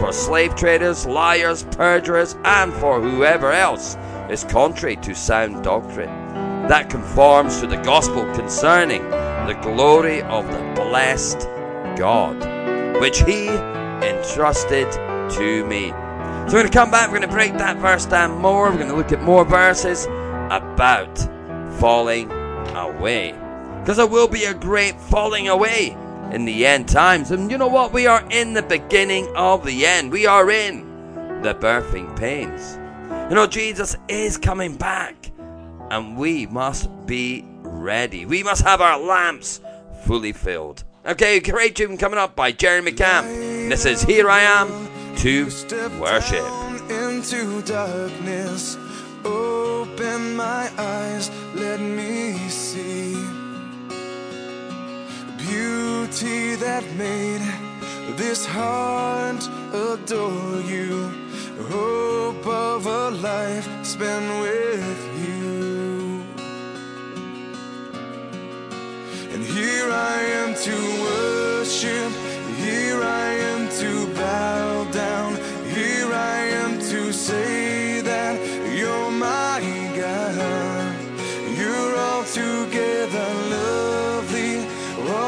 for 0.00 0.12
slave 0.12 0.54
traders, 0.54 1.06
liars, 1.06 1.64
perjurers, 1.64 2.36
and 2.44 2.72
for 2.74 3.00
whoever 3.00 3.52
else 3.52 3.96
is 4.28 4.44
contrary 4.44 4.96
to 4.96 5.14
sound 5.14 5.62
doctrine 5.62 6.24
that 6.68 6.88
conforms 6.88 7.60
to 7.60 7.66
the 7.66 7.76
gospel 7.82 8.24
concerning 8.34 9.02
the 9.46 9.58
glory 9.60 10.22
of 10.22 10.46
the 10.50 10.72
blessed 10.74 11.40
God, 11.96 12.42
which 13.00 13.20
He 13.22 13.48
entrusted 13.48 14.90
to 15.32 15.66
me. 15.66 15.90
So 15.90 16.54
we're 16.54 16.62
going 16.62 16.66
to 16.66 16.72
come 16.72 16.90
back, 16.90 17.10
we're 17.10 17.18
going 17.18 17.28
to 17.28 17.34
break 17.34 17.52
that 17.58 17.76
verse 17.76 18.06
down 18.06 18.38
more, 18.38 18.70
we're 18.70 18.76
going 18.76 18.88
to 18.88 18.96
look 18.96 19.12
at 19.12 19.22
more 19.22 19.44
verses 19.44 20.06
about 20.50 21.18
falling 21.78 22.30
away. 22.74 23.43
Because 23.84 23.98
there 23.98 24.06
will 24.06 24.28
be 24.28 24.44
a 24.44 24.54
great 24.54 24.98
falling 24.98 25.46
away 25.46 25.94
in 26.32 26.46
the 26.46 26.64
end 26.64 26.88
times. 26.88 27.30
And 27.30 27.50
you 27.50 27.58
know 27.58 27.66
what? 27.66 27.92
We 27.92 28.06
are 28.06 28.26
in 28.30 28.54
the 28.54 28.62
beginning 28.62 29.30
of 29.36 29.66
the 29.66 29.84
end. 29.84 30.10
We 30.10 30.24
are 30.24 30.50
in 30.50 31.42
the 31.42 31.54
birthing 31.54 32.18
pains. 32.18 32.78
You 33.28 33.34
know, 33.34 33.46
Jesus 33.46 33.94
is 34.08 34.38
coming 34.38 34.78
back. 34.78 35.30
And 35.90 36.16
we 36.16 36.46
must 36.46 36.88
be 37.04 37.44
ready. 37.60 38.24
We 38.24 38.42
must 38.42 38.62
have 38.62 38.80
our 38.80 38.98
lamps 38.98 39.60
fully 40.06 40.32
filled. 40.32 40.82
Okay, 41.04 41.40
great 41.40 41.76
tune 41.76 41.98
coming 41.98 42.18
up 42.18 42.34
by 42.34 42.52
Jeremy 42.52 42.92
Camp. 42.92 43.26
This 43.26 43.84
is 43.84 44.02
Here 44.02 44.30
I 44.30 44.40
Am 44.40 44.68
to 45.16 45.44
Worship. 46.00 46.90
into 46.90 47.60
darkness. 47.60 48.78
Open 49.26 50.36
my 50.36 50.70
eyes, 50.78 51.30
let 51.54 51.80
me 51.80 52.38
see 52.48 53.23
beauty 55.48 56.54
that 56.56 56.84
made 56.96 57.42
this 58.16 58.46
heart 58.46 59.42
adore 59.72 60.60
you. 60.62 61.10
Hope 61.70 62.46
of 62.46 62.86
a 62.86 63.10
life 63.10 63.68
spent 63.84 64.26
with 64.40 65.00
you. 65.26 66.22
And 69.32 69.42
here 69.44 69.90
I 69.90 70.16
am 70.40 70.54
to 70.68 70.76
worship. 71.06 72.12
Here 72.64 73.02
I 73.02 73.28
am 73.52 73.68
to 73.80 74.14
bow 74.14 74.84
down. 74.92 75.36
Here 75.74 76.12
I 76.12 76.38
am 76.62 76.78
to 76.90 77.12
say 77.12 77.73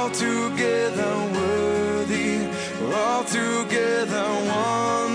All 0.07 0.13
together, 0.13 1.17
worthy. 1.35 2.47
altogether 2.95 4.23
one. 4.47 5.06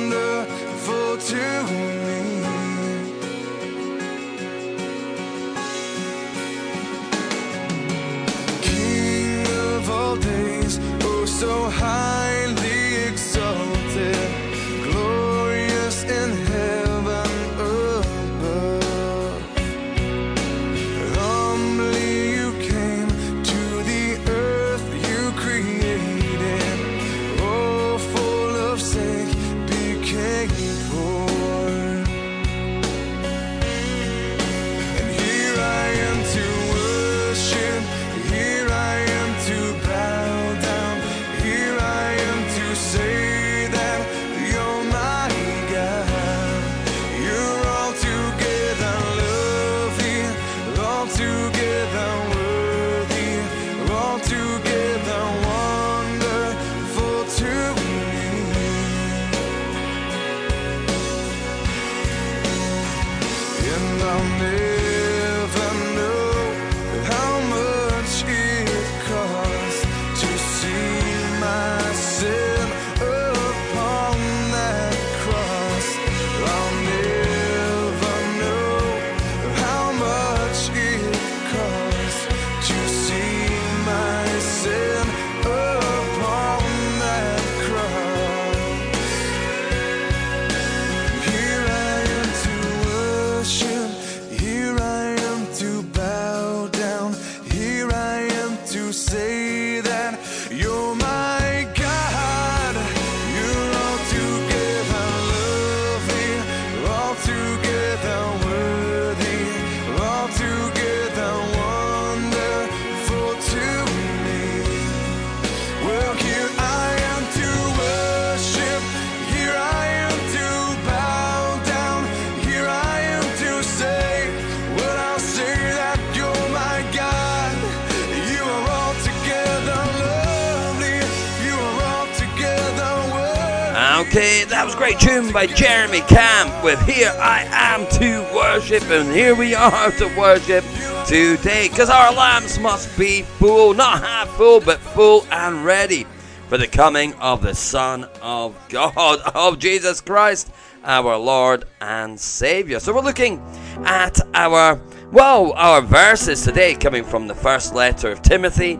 Great 134.81 134.99
tune 134.99 135.31
by 135.31 135.45
Jeremy 135.45 136.01
Camp 136.01 136.63
with 136.63 136.81
Here 136.87 137.13
I 137.19 137.45
Am 137.51 137.85
to 137.99 138.27
Worship, 138.33 138.81
and 138.89 139.13
here 139.13 139.35
we 139.35 139.53
are 139.53 139.91
to 139.91 140.07
worship 140.17 140.65
today 141.05 141.69
because 141.69 141.91
our 141.91 142.11
lamps 142.11 142.57
must 142.57 142.97
be 142.97 143.21
full, 143.21 143.75
not 143.75 144.01
half 144.01 144.27
full, 144.29 144.59
but 144.59 144.79
full 144.79 145.23
and 145.29 145.63
ready 145.63 146.07
for 146.47 146.57
the 146.57 146.65
coming 146.65 147.13
of 147.19 147.43
the 147.43 147.53
Son 147.53 148.05
of 148.23 148.57
God, 148.69 149.19
of 149.35 149.59
Jesus 149.59 150.01
Christ, 150.01 150.51
our 150.83 151.15
Lord 151.15 151.65
and 151.79 152.19
Savior. 152.19 152.79
So 152.79 152.91
we're 152.91 153.01
looking 153.01 153.39
at 153.85 154.19
our, 154.33 154.81
well, 155.11 155.53
our 155.53 155.81
verses 155.81 156.43
today 156.43 156.73
coming 156.73 157.03
from 157.03 157.27
the 157.27 157.35
first 157.35 157.75
letter 157.75 158.09
of 158.09 158.23
Timothy 158.23 158.79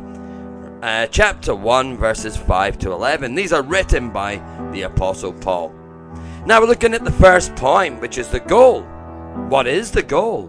uh, 0.82 1.06
chapter 1.12 1.54
1, 1.54 1.96
verses 1.96 2.36
5 2.36 2.80
to 2.80 2.92
11. 2.92 3.36
These 3.36 3.54
are 3.54 3.62
written 3.62 4.10
by 4.10 4.38
the 4.72 4.82
Apostle 4.82 5.34
Paul. 5.34 5.76
Now 6.44 6.60
we're 6.60 6.68
looking 6.68 6.96
at 6.96 7.04
the 7.04 7.12
first 7.12 7.56
point, 7.56 8.02
which 8.02 8.18
is 8.18 8.30
the 8.30 8.40
goal. 8.40 8.82
What 9.50 9.68
is 9.68 9.92
the 9.92 10.02
goal? 10.02 10.48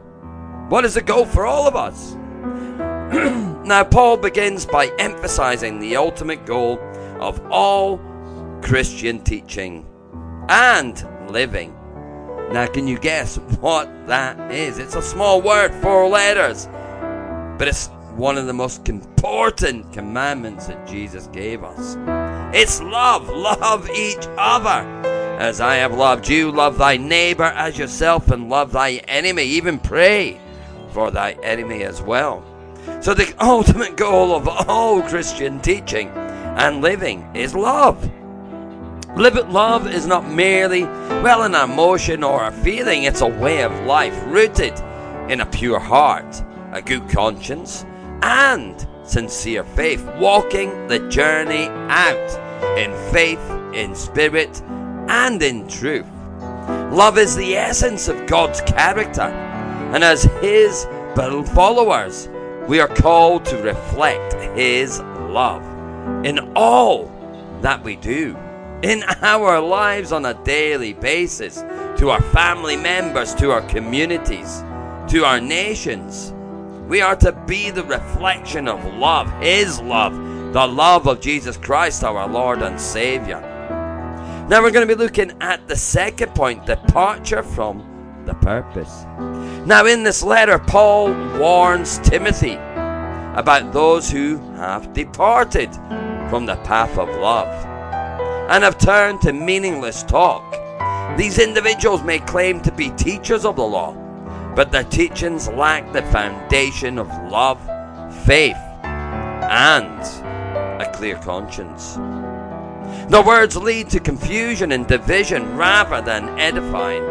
What 0.70 0.86
is 0.86 0.94
the 0.94 1.02
goal 1.02 1.26
for 1.26 1.44
all 1.44 1.68
of 1.68 1.76
us? 1.76 2.14
now, 3.66 3.84
Paul 3.84 4.16
begins 4.16 4.64
by 4.64 4.86
emphasizing 4.98 5.78
the 5.78 5.96
ultimate 5.96 6.46
goal 6.46 6.78
of 7.20 7.42
all 7.50 7.98
Christian 8.62 9.22
teaching 9.22 9.86
and 10.48 11.06
living. 11.30 11.74
Now, 12.52 12.66
can 12.68 12.88
you 12.88 12.98
guess 12.98 13.36
what 13.60 14.06
that 14.06 14.50
is? 14.50 14.78
It's 14.78 14.96
a 14.96 15.02
small 15.02 15.42
word, 15.42 15.74
four 15.74 16.08
letters, 16.08 16.68
but 17.58 17.68
it's 17.68 17.88
one 18.16 18.38
of 18.38 18.46
the 18.46 18.54
most 18.54 18.88
important 18.88 19.92
commandments 19.92 20.68
that 20.68 20.86
Jesus 20.86 21.26
gave 21.26 21.62
us. 21.62 21.96
It's 22.56 22.80
love. 22.80 23.28
Love 23.28 23.90
each 23.90 24.26
other. 24.38 25.11
As 25.38 25.60
I 25.60 25.76
have 25.76 25.94
loved 25.94 26.28
you, 26.28 26.50
love 26.52 26.78
thy 26.78 26.96
neighbor 26.96 27.44
as 27.44 27.78
yourself, 27.78 28.30
and 28.30 28.48
love 28.48 28.72
thy 28.72 28.92
enemy. 29.08 29.44
Even 29.44 29.78
pray 29.78 30.40
for 30.92 31.10
thy 31.10 31.32
enemy 31.42 31.82
as 31.84 32.00
well. 32.02 32.44
So, 33.00 33.14
the 33.14 33.34
ultimate 33.40 33.96
goal 33.96 34.34
of 34.34 34.48
all 34.68 35.02
Christian 35.02 35.60
teaching 35.60 36.08
and 36.08 36.82
living 36.82 37.28
is 37.34 37.54
love. 37.54 38.10
Love 39.16 39.92
is 39.92 40.06
not 40.06 40.30
merely, 40.30 40.84
well, 40.84 41.42
an 41.42 41.54
emotion 41.54 42.24
or 42.24 42.44
a 42.44 42.52
feeling, 42.52 43.04
it's 43.04 43.20
a 43.20 43.26
way 43.26 43.62
of 43.62 43.72
life 43.84 44.18
rooted 44.26 44.78
in 45.28 45.40
a 45.40 45.46
pure 45.46 45.78
heart, 45.78 46.42
a 46.72 46.80
good 46.80 47.08
conscience, 47.10 47.84
and 48.22 48.86
sincere 49.04 49.64
faith, 49.64 50.04
walking 50.18 50.86
the 50.88 50.98
journey 51.10 51.66
out 51.90 52.78
in 52.78 52.92
faith, 53.12 53.40
in 53.74 53.94
spirit, 53.94 54.62
and 55.08 55.42
in 55.42 55.66
truth. 55.68 56.06
Love 56.92 57.18
is 57.18 57.36
the 57.36 57.56
essence 57.56 58.08
of 58.08 58.26
God's 58.26 58.60
character, 58.62 59.22
and 59.22 60.02
as 60.04 60.24
His 60.40 60.86
followers, 61.54 62.28
we 62.68 62.80
are 62.80 62.88
called 62.88 63.44
to 63.46 63.56
reflect 63.62 64.34
His 64.56 65.00
love 65.00 65.62
in 66.24 66.38
all 66.54 67.10
that 67.60 67.82
we 67.82 67.96
do, 67.96 68.36
in 68.82 69.02
our 69.22 69.60
lives 69.60 70.12
on 70.12 70.26
a 70.26 70.34
daily 70.44 70.92
basis, 70.92 71.64
to 71.98 72.10
our 72.10 72.22
family 72.32 72.76
members, 72.76 73.34
to 73.36 73.50
our 73.50 73.62
communities, 73.62 74.62
to 75.08 75.24
our 75.24 75.40
nations. 75.40 76.32
We 76.88 77.00
are 77.00 77.16
to 77.16 77.32
be 77.46 77.70
the 77.70 77.84
reflection 77.84 78.68
of 78.68 78.84
love, 78.94 79.32
His 79.40 79.80
love, 79.80 80.14
the 80.52 80.66
love 80.66 81.06
of 81.06 81.20
Jesus 81.20 81.56
Christ, 81.56 82.04
our 82.04 82.28
Lord 82.28 82.60
and 82.60 82.78
Savior. 82.80 83.48
Now 84.52 84.62
we're 84.62 84.70
going 84.70 84.86
to 84.86 84.94
be 84.94 85.02
looking 85.02 85.32
at 85.40 85.66
the 85.66 85.76
second 85.76 86.34
point 86.34 86.66
departure 86.66 87.42
from 87.42 88.22
the 88.26 88.34
purpose. 88.34 89.04
Now, 89.64 89.86
in 89.86 90.02
this 90.02 90.22
letter, 90.22 90.58
Paul 90.58 91.10
warns 91.38 91.98
Timothy 92.00 92.56
about 93.34 93.72
those 93.72 94.10
who 94.10 94.36
have 94.56 94.92
departed 94.92 95.72
from 96.28 96.44
the 96.44 96.56
path 96.64 96.98
of 96.98 97.08
love 97.16 97.48
and 98.50 98.62
have 98.62 98.76
turned 98.76 99.22
to 99.22 99.32
meaningless 99.32 100.02
talk. 100.02 100.44
These 101.16 101.38
individuals 101.38 102.02
may 102.02 102.18
claim 102.18 102.60
to 102.60 102.72
be 102.72 102.90
teachers 102.90 103.46
of 103.46 103.56
the 103.56 103.64
law, 103.64 103.94
but 104.54 104.70
their 104.70 104.84
teachings 104.84 105.48
lack 105.48 105.90
the 105.94 106.02
foundation 106.02 106.98
of 106.98 107.08
love, 107.30 107.58
faith, 108.26 108.58
and 108.84 110.02
a 110.78 110.92
clear 110.92 111.16
conscience. 111.16 111.96
Their 113.12 113.22
words 113.22 113.58
lead 113.58 113.90
to 113.90 114.00
confusion 114.00 114.72
and 114.72 114.86
division 114.86 115.54
rather 115.54 116.00
than 116.00 116.30
edifying 116.40 117.04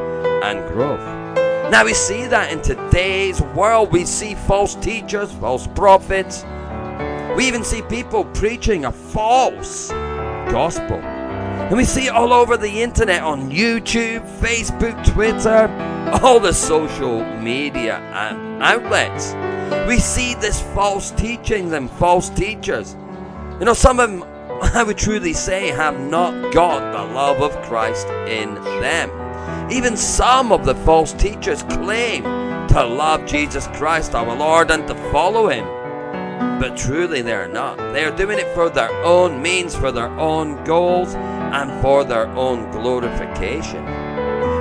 and 0.43 0.67
growth. 0.73 0.99
Now 1.69 1.85
we 1.85 1.93
see 1.93 2.25
that 2.25 2.51
in 2.51 2.59
today's 2.63 3.39
world. 3.39 3.91
We 3.91 4.05
see 4.05 4.33
false 4.33 4.73
teachers, 4.73 5.31
false 5.33 5.67
prophets. 5.67 6.43
We 7.37 7.45
even 7.47 7.63
see 7.63 7.83
people 7.83 8.25
preaching 8.25 8.85
a 8.85 8.91
false 8.91 9.89
gospel. 10.49 10.97
And 10.97 11.77
we 11.77 11.85
see 11.85 12.07
it 12.07 12.13
all 12.13 12.33
over 12.33 12.57
the 12.57 12.81
internet 12.81 13.21
on 13.21 13.51
YouTube, 13.51 14.27
Facebook, 14.39 15.05
Twitter, 15.05 15.67
all 16.23 16.39
the 16.39 16.51
social 16.51 17.23
media 17.37 17.97
outlets. 18.59 19.35
We 19.87 19.99
see 19.99 20.33
this 20.33 20.63
false 20.73 21.11
teachings 21.11 21.73
and 21.73 21.91
false 21.91 22.29
teachers. 22.29 22.95
You 23.59 23.65
know, 23.65 23.75
some 23.75 23.99
of 23.99 24.09
them, 24.09 24.31
I 24.62 24.84
would 24.84 24.97
truly 24.97 25.34
say, 25.34 25.69
have 25.69 26.00
not 26.00 26.54
got 26.54 26.91
the 26.91 27.13
love 27.13 27.41
of 27.41 27.60
Christ 27.63 28.08
in 28.08 28.54
them. 28.56 29.10
Even 29.71 29.97
some 29.97 30.52
of 30.52 30.65
the 30.65 30.76
false 30.76 31.13
teachers 31.13 31.63
claim 31.63 32.24
to 32.67 32.86
love 32.86 33.26
Jesus 33.26 33.67
Christ, 33.67 34.13
our 34.13 34.36
Lord, 34.36 34.69
and 34.69 34.88
to 34.88 34.95
follow 35.12 35.50
Him. 35.50 35.65
But 36.60 36.78
truly, 36.78 37.21
they're 37.21 37.47
not. 37.47 37.78
They're 37.78 38.15
doing 38.15 38.38
it 38.38 38.54
for 38.54 38.69
their 38.69 38.91
own 39.04 39.41
means, 39.41 39.76
for 39.76 39.91
their 39.91 40.12
own 40.19 40.63
goals, 40.63 41.15
and 41.15 41.82
for 41.82 42.04
their 42.04 42.28
own 42.28 42.69
glorification. 42.71 43.84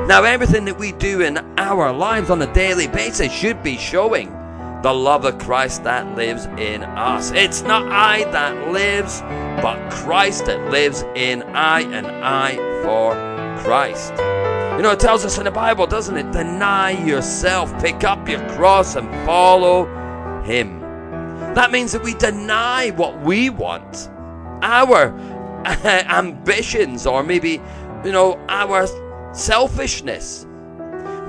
Now, 0.09 0.25
everything 0.25 0.65
that 0.65 0.79
we 0.79 0.93
do 0.93 1.21
in 1.21 1.37
our 1.59 1.93
lives 1.93 2.31
on 2.31 2.41
a 2.41 2.53
daily 2.55 2.89
basis 2.89 3.31
should 3.31 3.63
be 3.63 3.77
showing 3.77 4.35
the 4.83 4.93
love 4.93 5.25
of 5.27 5.39
Christ 5.39 5.85
that 5.85 6.17
lives 6.17 6.47
in 6.47 6.83
us. 6.83 7.31
It's 7.33 7.63
not 7.63 7.91
I 7.93 8.25
that 8.31 8.73
lives, 8.73 9.21
but 9.63 9.91
Christ 9.91 10.47
that 10.47 10.71
lives 10.71 11.05
in 11.15 11.43
I, 11.43 11.81
and 11.83 12.07
I 12.07 12.57
for 12.83 13.13
Christ. 13.63 14.13
You 14.77 14.83
know, 14.83 14.93
it 14.93 15.01
tells 15.01 15.27
us 15.27 15.37
in 15.37 15.45
the 15.45 15.51
Bible, 15.51 15.87
doesn't 15.87 16.17
it? 16.17 16.33
Deny 16.33 16.93
yourself, 17.05 17.79
pick 17.83 18.05
up 18.05 18.27
your 18.27 18.41
cross, 18.51 18.97
and 18.97 19.09
follow 19.27 19.85
Him. 20.43 20.81
That 21.55 21.71
means 21.71 21.93
that 21.93 22.03
we 22.03 22.15
deny 22.15 22.91
what 22.91 23.21
we 23.21 23.51
want, 23.51 24.09
our 24.63 25.09
ambitions, 25.85 27.07
or 27.07 27.23
maybe, 27.23 27.61
you 28.05 28.13
know, 28.13 28.43
our 28.49 28.87
selfishness. 29.35 30.47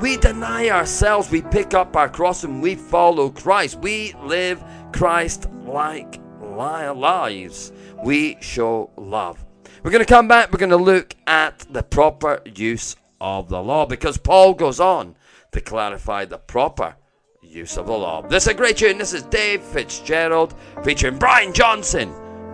We 0.01 0.17
deny 0.17 0.69
ourselves, 0.69 1.29
we 1.29 1.43
pick 1.43 1.75
up 1.75 1.95
our 1.95 2.09
cross, 2.09 2.43
and 2.43 2.59
we 2.59 2.73
follow 2.73 3.29
Christ. 3.29 3.77
We 3.77 4.15
live 4.23 4.63
Christ 4.91 5.47
like 5.63 6.19
lives. 6.41 7.71
We 8.03 8.37
show 8.41 8.89
love. 8.97 9.45
We're 9.83 9.91
going 9.91 10.03
to 10.03 10.11
come 10.11 10.27
back, 10.27 10.51
we're 10.51 10.57
going 10.57 10.71
to 10.71 10.77
look 10.77 11.15
at 11.27 11.59
the 11.69 11.83
proper 11.83 12.41
use 12.45 12.95
of 13.19 13.47
the 13.49 13.61
law 13.61 13.85
because 13.85 14.17
Paul 14.17 14.55
goes 14.55 14.79
on 14.79 15.15
to 15.51 15.61
clarify 15.61 16.25
the 16.25 16.39
proper 16.39 16.95
use 17.43 17.77
of 17.77 17.85
the 17.85 17.93
law. 17.93 18.23
This 18.23 18.43
is 18.43 18.49
a 18.49 18.53
great 18.55 18.77
tune. 18.77 18.97
This 18.97 19.13
is 19.13 19.23
Dave 19.23 19.61
Fitzgerald 19.61 20.55
featuring 20.83 21.19
Brian 21.19 21.53
Johnson 21.53 22.11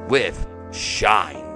with 0.09 0.45
Shine. 0.73 1.46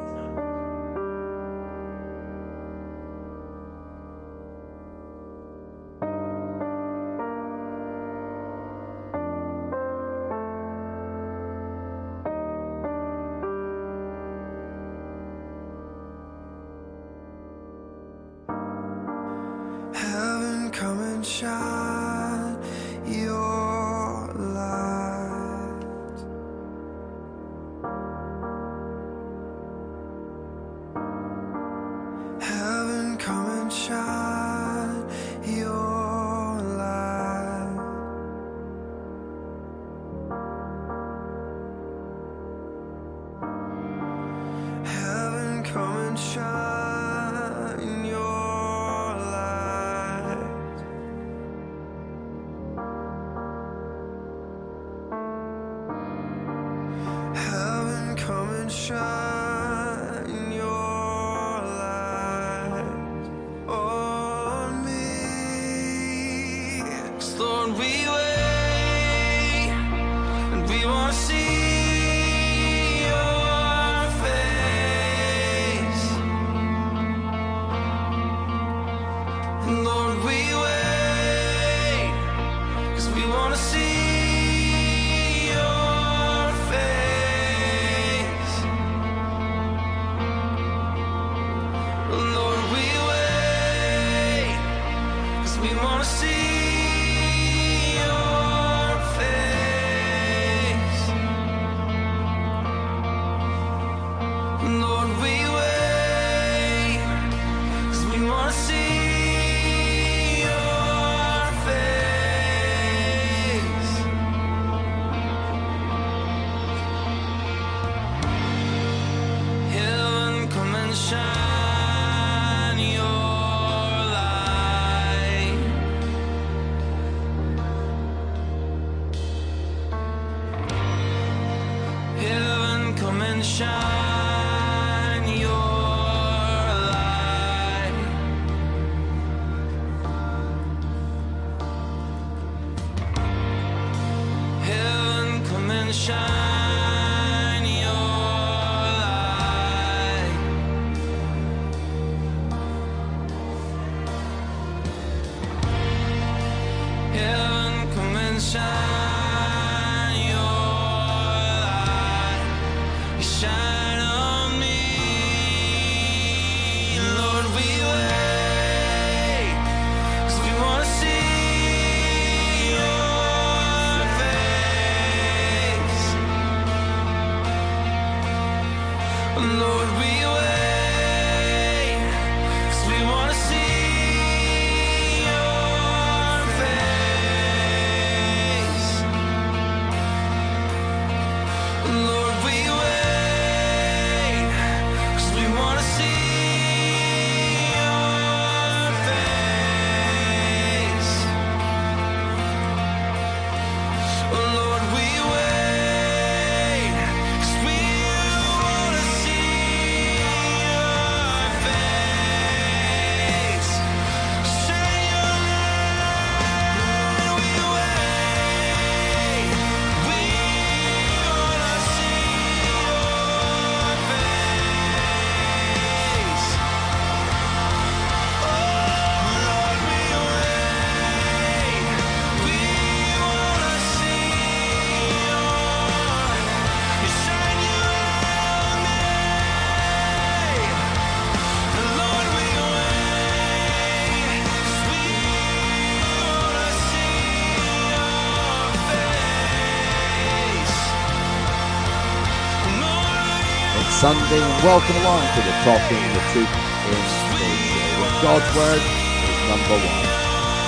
Sunday, 254.02 254.42
and 254.42 254.64
welcome 254.66 254.98
along 255.06 255.22
to 255.38 255.42
the 255.46 255.54
Talking 255.62 256.02
the 256.18 256.24
Truth 256.34 256.50
in 256.50 256.98
Faith 257.38 257.62
show, 257.70 257.86
where 258.02 258.18
God's 258.26 258.50
Word 258.58 258.82
is 258.82 259.40
number 259.46 259.78
one. 259.78 260.06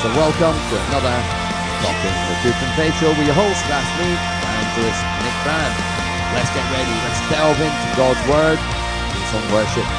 So 0.05 0.07
welcome 0.13 0.53
to 0.53 0.75
another 0.93 1.17
Talking 1.81 2.13
the 2.29 2.37
Truth 2.45 2.61
in 2.61 2.71
Faith 2.77 2.93
show 3.01 3.09
with 3.09 3.25
your 3.25 3.33
host, 3.33 3.57
that's 3.65 3.89
me, 3.97 4.13
evangelist 4.13 5.01
Nick 5.25 5.37
Brand. 5.41 5.73
Let's 6.37 6.53
get 6.53 6.61
ready, 6.77 6.93
let's 6.93 7.21
delve 7.33 7.57
into 7.57 7.87
God's 7.97 8.21
Word 8.29 8.61
and 8.61 9.25
some 9.33 9.45
worship 9.49 9.89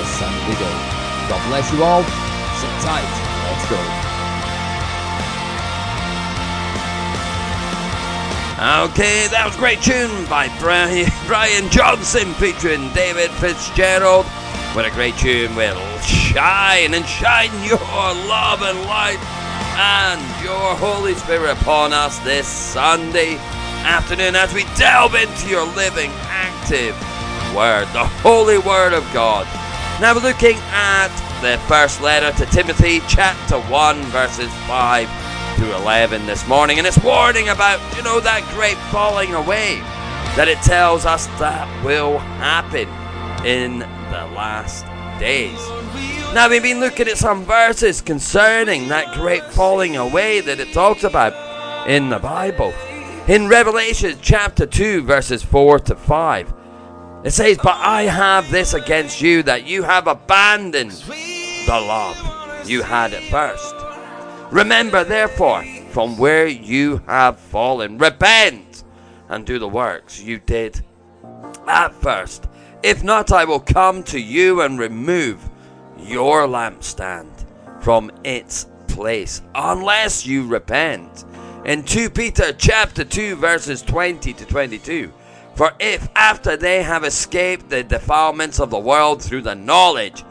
this 0.00 0.08
Sunday 0.16 0.56
day. 0.56 0.78
God 1.28 1.44
bless 1.52 1.68
you 1.76 1.84
all, 1.84 2.00
sit 2.00 2.72
tight, 2.80 3.12
let's 3.44 3.68
go. 3.68 4.09
Okay, 8.60 9.26
that 9.28 9.46
was 9.46 9.56
a 9.56 9.58
great 9.58 9.80
tune 9.80 10.26
by 10.28 10.52
Brian, 10.60 11.70
Johnson 11.70 12.34
featuring 12.34 12.92
David 12.92 13.30
Fitzgerald. 13.40 14.26
What 14.76 14.84
a 14.84 14.90
great 14.90 15.16
tune 15.16 15.56
will 15.56 15.80
shine 16.00 16.92
and 16.92 17.06
shine 17.06 17.48
your 17.64 17.80
love 17.80 18.60
and 18.60 18.76
light 18.84 19.16
and 19.80 20.20
your 20.44 20.76
Holy 20.76 21.14
Spirit 21.14 21.56
upon 21.56 21.94
us 21.94 22.18
this 22.18 22.46
Sunday 22.46 23.36
afternoon 23.88 24.36
as 24.36 24.52
we 24.52 24.64
delve 24.76 25.14
into 25.14 25.48
your 25.48 25.64
living, 25.72 26.10
active 26.28 26.92
Word, 27.56 27.88
the 27.94 28.04
Holy 28.20 28.58
Word 28.58 28.92
of 28.92 29.10
God. 29.14 29.46
Now 30.02 30.12
we're 30.14 30.20
looking 30.20 30.58
at 30.68 31.08
the 31.40 31.56
first 31.66 32.02
letter 32.02 32.30
to 32.36 32.50
Timothy, 32.52 33.00
chapter 33.08 33.58
1, 33.58 34.02
verses 34.12 34.52
5 34.68 35.29
to 35.56 35.76
11 35.76 36.26
this 36.26 36.46
morning, 36.46 36.78
and 36.78 36.86
it's 36.86 37.02
warning 37.02 37.48
about, 37.48 37.80
you 37.96 38.02
know, 38.02 38.20
that 38.20 38.42
great 38.54 38.76
falling 38.92 39.34
away 39.34 39.76
that 40.36 40.48
it 40.48 40.58
tells 40.58 41.04
us 41.04 41.26
that 41.38 41.84
will 41.84 42.18
happen 42.18 42.88
in 43.44 43.80
the 43.80 44.34
last 44.34 44.84
days. 45.18 45.58
Now, 46.34 46.48
we've 46.48 46.62
been 46.62 46.80
looking 46.80 47.08
at 47.08 47.18
some 47.18 47.44
verses 47.44 48.00
concerning 48.00 48.88
that 48.88 49.14
great 49.14 49.44
falling 49.44 49.96
away 49.96 50.40
that 50.40 50.60
it 50.60 50.72
talks 50.72 51.02
about 51.02 51.88
in 51.88 52.08
the 52.08 52.18
Bible. 52.18 52.72
In 53.26 53.48
Revelation 53.48 54.16
chapter 54.22 54.66
2, 54.66 55.02
verses 55.02 55.42
4 55.42 55.80
to 55.80 55.96
5, 55.96 56.54
it 57.24 57.32
says, 57.32 57.58
But 57.58 57.76
I 57.76 58.02
have 58.02 58.50
this 58.50 58.74
against 58.74 59.20
you, 59.20 59.42
that 59.42 59.66
you 59.66 59.82
have 59.82 60.06
abandoned 60.06 60.92
the 60.92 61.80
love 61.80 62.68
you 62.68 62.82
had 62.82 63.12
at 63.12 63.22
first. 63.24 63.74
Remember, 64.50 65.04
therefore, 65.04 65.64
from 65.90 66.18
where 66.18 66.46
you 66.46 67.02
have 67.06 67.38
fallen, 67.38 67.98
repent 67.98 68.84
and 69.28 69.46
do 69.46 69.58
the 69.58 69.68
works 69.68 70.20
you 70.20 70.38
did 70.38 70.80
at 71.68 71.94
first. 71.94 72.46
If 72.82 73.04
not, 73.04 73.30
I 73.30 73.44
will 73.44 73.60
come 73.60 74.02
to 74.04 74.18
you 74.18 74.62
and 74.62 74.78
remove 74.78 75.48
your 75.98 76.48
lampstand 76.48 77.30
from 77.80 78.10
its 78.24 78.66
place, 78.88 79.42
unless 79.54 80.26
you 80.26 80.46
repent. 80.46 81.24
In 81.64 81.84
2 81.84 82.10
Peter 82.10 82.52
chapter 82.52 83.04
2, 83.04 83.36
verses 83.36 83.82
20 83.82 84.32
to 84.32 84.46
22. 84.46 85.12
For 85.54 85.72
if 85.78 86.08
after 86.16 86.56
they 86.56 86.82
have 86.82 87.04
escaped 87.04 87.68
the 87.68 87.84
defilements 87.84 88.58
of 88.58 88.70
the 88.70 88.78
world 88.78 89.22
through 89.22 89.42
the 89.42 89.54
knowledge 89.54 90.24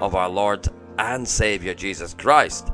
of 0.00 0.14
our 0.14 0.28
Lord 0.28 0.68
and 0.98 1.26
Savior 1.26 1.74
Jesus 1.74 2.14
Christ, 2.14 2.70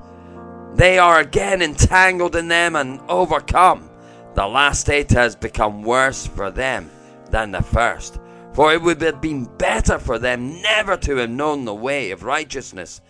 they 0.74 0.98
are 0.98 1.20
again 1.20 1.62
entangled 1.62 2.34
in 2.34 2.48
them 2.48 2.76
and 2.76 3.00
overcome. 3.08 3.90
The 4.34 4.46
last 4.46 4.80
state 4.80 5.10
has 5.10 5.36
become 5.36 5.82
worse 5.82 6.26
for 6.26 6.50
them 6.50 6.90
than 7.30 7.52
the 7.52 7.62
first. 7.62 8.18
For 8.54 8.72
it 8.72 8.82
would 8.82 9.00
have 9.02 9.20
been 9.20 9.44
better 9.44 9.98
for 9.98 10.18
them 10.18 10.60
never 10.62 10.96
to 10.98 11.16
have 11.16 11.30
known 11.30 11.64
the 11.64 11.74
way 11.74 12.10
of 12.10 12.22
righteousness 12.22 13.00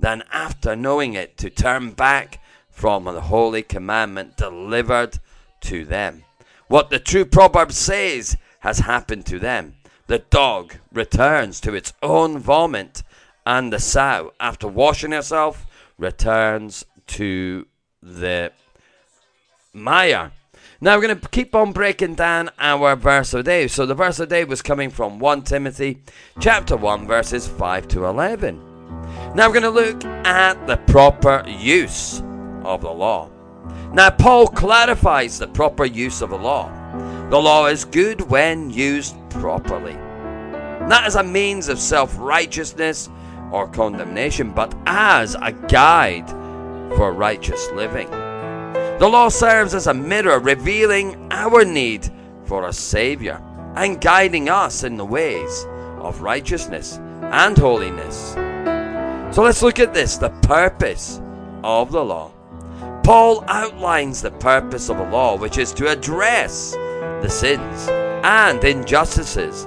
than 0.00 0.22
after 0.32 0.76
knowing 0.76 1.14
it 1.14 1.36
to 1.38 1.50
turn 1.50 1.90
back 1.90 2.40
from 2.70 3.04
the 3.04 3.20
holy 3.20 3.62
commandment 3.62 4.36
delivered 4.36 5.18
to 5.62 5.84
them. 5.84 6.24
What 6.68 6.90
the 6.90 6.98
true 7.00 7.24
proverb 7.24 7.72
says 7.72 8.36
has 8.60 8.80
happened 8.80 9.26
to 9.26 9.38
them. 9.38 9.74
The 10.06 10.20
dog 10.20 10.74
returns 10.92 11.60
to 11.60 11.74
its 11.74 11.92
own 12.02 12.38
vomit, 12.38 13.02
and 13.44 13.72
the 13.72 13.80
sow, 13.80 14.32
after 14.38 14.68
washing 14.68 15.12
herself, 15.12 15.66
returns 15.98 16.84
to 17.08 17.66
the 18.02 18.52
mire. 19.72 20.32
Now 20.80 20.96
we're 20.96 21.08
going 21.08 21.18
to 21.18 21.28
keep 21.30 21.54
on 21.54 21.72
breaking 21.72 22.14
down 22.14 22.50
our 22.58 22.94
verse 22.94 23.34
of 23.34 23.44
day. 23.44 23.66
So 23.66 23.84
the 23.84 23.94
verse 23.94 24.20
of 24.20 24.28
day 24.28 24.44
was 24.44 24.62
coming 24.62 24.90
from 24.90 25.18
1 25.18 25.42
Timothy 25.42 26.02
chapter 26.40 26.76
1 26.76 27.06
verses 27.06 27.48
5 27.48 27.88
to 27.88 28.06
11. 28.06 28.58
Now 29.34 29.48
we're 29.48 29.60
going 29.60 29.62
to 29.62 29.70
look 29.70 30.04
at 30.24 30.66
the 30.66 30.76
proper 30.76 31.44
use 31.48 32.22
of 32.64 32.82
the 32.82 32.90
law. 32.90 33.30
Now 33.92 34.10
Paul 34.10 34.46
clarifies 34.46 35.38
the 35.38 35.48
proper 35.48 35.84
use 35.84 36.22
of 36.22 36.30
the 36.30 36.38
law. 36.38 36.70
The 37.30 37.38
law 37.38 37.66
is 37.66 37.84
good 37.84 38.20
when 38.22 38.70
used 38.70 39.16
properly. 39.30 39.94
Not 40.86 41.04
as 41.04 41.16
a 41.16 41.22
means 41.22 41.68
of 41.68 41.78
self-righteousness 41.78 43.10
or 43.50 43.68
condemnation, 43.68 44.52
but 44.52 44.74
as 44.86 45.34
a 45.42 45.52
guide 45.52 46.28
for 46.96 47.12
righteous 47.12 47.70
living. 47.72 48.10
The 48.10 49.08
law 49.08 49.28
serves 49.28 49.74
as 49.74 49.86
a 49.86 49.94
mirror 49.94 50.40
revealing 50.40 51.28
our 51.30 51.64
need 51.64 52.10
for 52.44 52.66
a 52.66 52.72
Savior 52.72 53.40
and 53.76 54.00
guiding 54.00 54.48
us 54.48 54.82
in 54.82 54.96
the 54.96 55.04
ways 55.04 55.66
of 55.98 56.20
righteousness 56.20 56.98
and 57.22 57.56
holiness. 57.56 58.32
So 59.34 59.42
let's 59.42 59.62
look 59.62 59.78
at 59.78 59.94
this 59.94 60.16
the 60.16 60.30
purpose 60.42 61.20
of 61.62 61.92
the 61.92 62.04
law. 62.04 62.32
Paul 63.04 63.44
outlines 63.48 64.20
the 64.20 64.30
purpose 64.32 64.88
of 64.88 64.98
the 64.98 65.04
law, 65.04 65.36
which 65.36 65.58
is 65.58 65.72
to 65.74 65.88
address 65.88 66.72
the 66.72 67.28
sins 67.28 67.88
and 68.24 68.62
injustices 68.64 69.66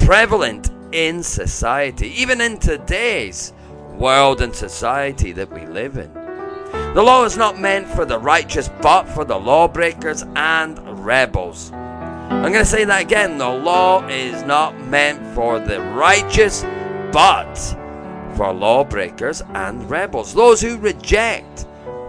prevalent 0.00 0.70
in 0.92 1.22
society, 1.22 2.08
even 2.20 2.40
in 2.40 2.58
today's 2.58 3.52
world 3.96 4.40
and 4.40 4.54
society 4.54 5.32
that 5.32 5.52
we 5.52 5.66
live 5.66 5.98
in. 5.98 6.17
The 6.98 7.04
law 7.04 7.24
is 7.24 7.36
not 7.36 7.60
meant 7.60 7.86
for 7.86 8.04
the 8.04 8.18
righteous, 8.18 8.68
but 8.82 9.04
for 9.04 9.24
the 9.24 9.38
lawbreakers 9.38 10.24
and 10.34 10.80
rebels. 11.06 11.70
I'm 11.72 12.50
going 12.50 12.54
to 12.54 12.64
say 12.64 12.84
that 12.84 13.02
again. 13.02 13.38
The 13.38 13.48
law 13.48 14.04
is 14.08 14.42
not 14.42 14.76
meant 14.80 15.24
for 15.32 15.60
the 15.60 15.80
righteous, 15.80 16.64
but 17.12 17.54
for 18.34 18.52
lawbreakers 18.52 19.44
and 19.54 19.88
rebels. 19.88 20.34
Those 20.34 20.60
who 20.60 20.76
reject 20.78 21.68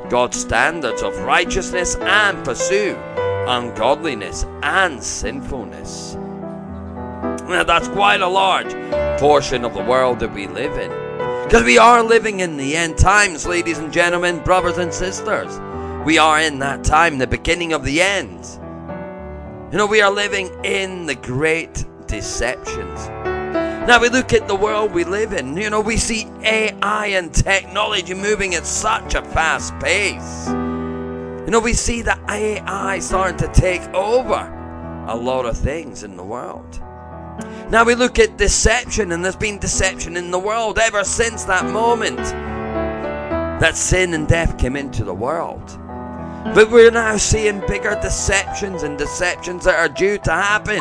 God's 0.09 0.39
standards 0.39 1.03
of 1.03 1.15
righteousness 1.19 1.95
and 1.97 2.43
pursue 2.43 2.95
ungodliness 3.47 4.43
and 4.63 5.03
sinfulness. 5.03 6.15
Now, 6.15 7.63
that's 7.63 7.89
quite 7.89 8.21
a 8.21 8.27
large 8.27 8.73
portion 9.19 9.65
of 9.65 9.75
the 9.75 9.83
world 9.83 10.17
that 10.21 10.33
we 10.33 10.47
live 10.47 10.79
in. 10.79 11.08
Because 11.49 11.63
we 11.63 11.79
are 11.79 12.03
living 12.03 12.41
in 12.41 12.57
the 12.57 12.75
end 12.75 12.95
times, 12.95 13.47
ladies 13.47 13.79
and 13.79 13.91
gentlemen, 13.91 14.37
brothers 14.43 14.77
and 14.77 14.93
sisters. 14.93 15.59
We 16.05 16.19
are 16.19 16.39
in 16.39 16.59
that 16.59 16.83
time, 16.83 17.17
the 17.17 17.25
beginning 17.25 17.73
of 17.73 17.83
the 17.83 18.03
end. 18.03 18.47
You 19.71 19.79
know, 19.79 19.87
we 19.87 19.99
are 19.99 20.11
living 20.11 20.51
in 20.63 21.07
the 21.07 21.15
great 21.15 21.85
deceptions. 22.05 23.07
Now 23.07 23.99
we 23.99 24.09
look 24.09 24.31
at 24.31 24.47
the 24.47 24.53
world 24.53 24.93
we 24.93 25.03
live 25.03 25.33
in. 25.33 25.57
You 25.57 25.71
know, 25.71 25.81
we 25.81 25.97
see 25.97 26.27
AI 26.43 27.07
and 27.07 27.33
technology 27.33 28.13
moving 28.13 28.53
at 28.53 28.67
such 28.67 29.15
a 29.15 29.23
fast 29.23 29.73
pace. 29.79 30.49
You 30.49 31.49
know, 31.49 31.59
we 31.59 31.73
see 31.73 32.03
the 32.03 32.19
AI 32.29 32.99
starting 32.99 33.37
to 33.37 33.47
take 33.59 33.81
over 33.95 35.05
a 35.07 35.15
lot 35.15 35.47
of 35.47 35.57
things 35.57 36.03
in 36.03 36.15
the 36.15 36.23
world. 36.23 36.79
Now 37.69 37.83
we 37.83 37.93
look 37.93 38.17
at 38.17 38.37
deception, 38.37 39.11
and 39.11 39.23
there's 39.23 39.35
been 39.35 39.59
deception 39.59 40.17
in 40.17 40.31
the 40.31 40.39
world 40.39 40.79
ever 40.79 41.03
since 41.03 41.43
that 41.43 41.65
moment 41.65 42.17
that 42.17 43.77
sin 43.77 44.15
and 44.15 44.27
death 44.27 44.57
came 44.57 44.75
into 44.75 45.03
the 45.03 45.13
world. 45.13 45.77
But 46.55 46.71
we're 46.71 46.89
now 46.89 47.17
seeing 47.17 47.59
bigger 47.67 47.95
deceptions 48.01 48.81
and 48.81 48.97
deceptions 48.97 49.65
that 49.65 49.77
are 49.77 49.87
due 49.87 50.17
to 50.17 50.31
happen 50.31 50.79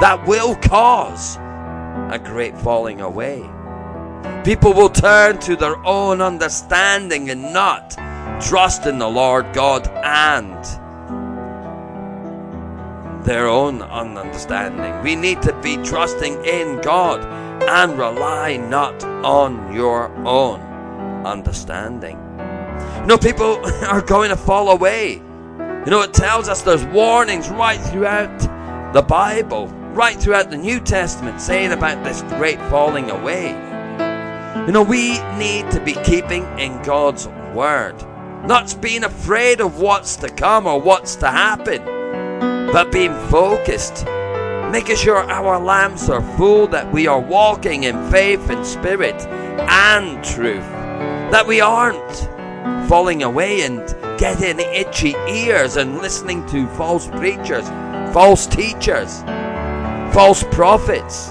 that 0.00 0.22
will 0.26 0.54
cause 0.56 1.38
a 2.12 2.20
great 2.22 2.58
falling 2.58 3.00
away. 3.00 3.38
People 4.44 4.74
will 4.74 4.90
turn 4.90 5.38
to 5.38 5.56
their 5.56 5.82
own 5.86 6.20
understanding 6.20 7.30
and 7.30 7.54
not 7.54 7.96
trust 8.38 8.84
in 8.84 8.98
the 8.98 9.08
Lord 9.08 9.54
God 9.54 9.88
and 10.04 10.62
their 13.28 13.46
own 13.46 13.82
understanding. 13.82 15.02
We 15.02 15.14
need 15.14 15.42
to 15.42 15.52
be 15.60 15.76
trusting 15.84 16.42
in 16.46 16.80
God 16.80 17.22
and 17.68 17.98
rely 17.98 18.56
not 18.56 19.04
on 19.04 19.70
your 19.74 20.08
own 20.26 20.62
understanding. 21.26 22.16
You 23.00 23.06
know, 23.06 23.18
people 23.18 23.60
are 23.86 24.00
going 24.00 24.30
to 24.30 24.36
fall 24.36 24.70
away. 24.70 25.16
You 25.16 25.90
know, 25.90 26.00
it 26.00 26.14
tells 26.14 26.48
us 26.48 26.62
there's 26.62 26.86
warnings 26.86 27.50
right 27.50 27.78
throughout 27.78 28.94
the 28.94 29.02
Bible, 29.02 29.66
right 29.92 30.16
throughout 30.16 30.48
the 30.48 30.56
New 30.56 30.80
Testament 30.80 31.38
saying 31.38 31.72
about 31.72 32.02
this 32.04 32.22
great 32.38 32.58
falling 32.70 33.10
away. 33.10 33.50
You 34.66 34.72
know, 34.72 34.82
we 34.82 35.20
need 35.36 35.70
to 35.72 35.82
be 35.84 35.92
keeping 36.02 36.44
in 36.58 36.82
God's 36.82 37.28
Word, 37.54 37.96
not 38.46 38.80
being 38.80 39.04
afraid 39.04 39.60
of 39.60 39.80
what's 39.80 40.16
to 40.16 40.30
come 40.30 40.66
or 40.66 40.80
what's 40.80 41.14
to 41.16 41.26
happen, 41.26 41.97
but 42.72 42.92
being 42.92 43.14
focused, 43.28 44.04
making 44.70 44.96
sure 44.96 45.18
our 45.18 45.58
lamps 45.58 46.08
are 46.10 46.22
full, 46.36 46.66
that 46.66 46.92
we 46.92 47.06
are 47.06 47.20
walking 47.20 47.84
in 47.84 48.10
faith 48.10 48.50
and 48.50 48.64
spirit 48.64 49.14
and 49.68 50.22
truth, 50.22 50.68
that 51.30 51.46
we 51.46 51.60
aren't 51.60 52.28
falling 52.88 53.22
away 53.22 53.62
and 53.62 53.80
getting 54.18 54.58
itchy 54.60 55.14
ears 55.28 55.76
and 55.76 55.98
listening 55.98 56.44
to 56.46 56.66
false 56.68 57.08
preachers, 57.08 57.66
false 58.12 58.46
teachers, 58.46 59.22
false 60.12 60.44
prophets, 60.50 61.30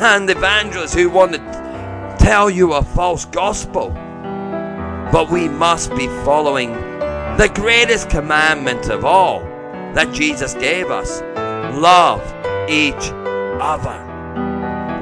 and 0.00 0.30
evangelists 0.30 0.94
who 0.94 1.10
want 1.10 1.32
to 1.32 2.16
tell 2.18 2.48
you 2.48 2.72
a 2.74 2.82
false 2.82 3.26
gospel. 3.26 3.90
But 5.12 5.30
we 5.30 5.48
must 5.48 5.94
be 5.96 6.06
following 6.24 6.72
the 7.36 7.50
greatest 7.54 8.10
commandment 8.10 8.90
of 8.90 9.04
all 9.04 9.47
that 9.94 10.12
Jesus 10.12 10.54
gave 10.54 10.90
us 10.90 11.20
love 11.78 12.22
each 12.68 13.12
other. 13.60 14.04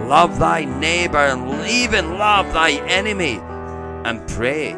Love 0.06 0.38
thy 0.38 0.64
neighbor 0.64 1.18
and 1.18 1.68
even 1.68 2.16
love 2.16 2.52
thy 2.52 2.72
enemy 2.86 3.40
and 4.08 4.26
pray 4.28 4.72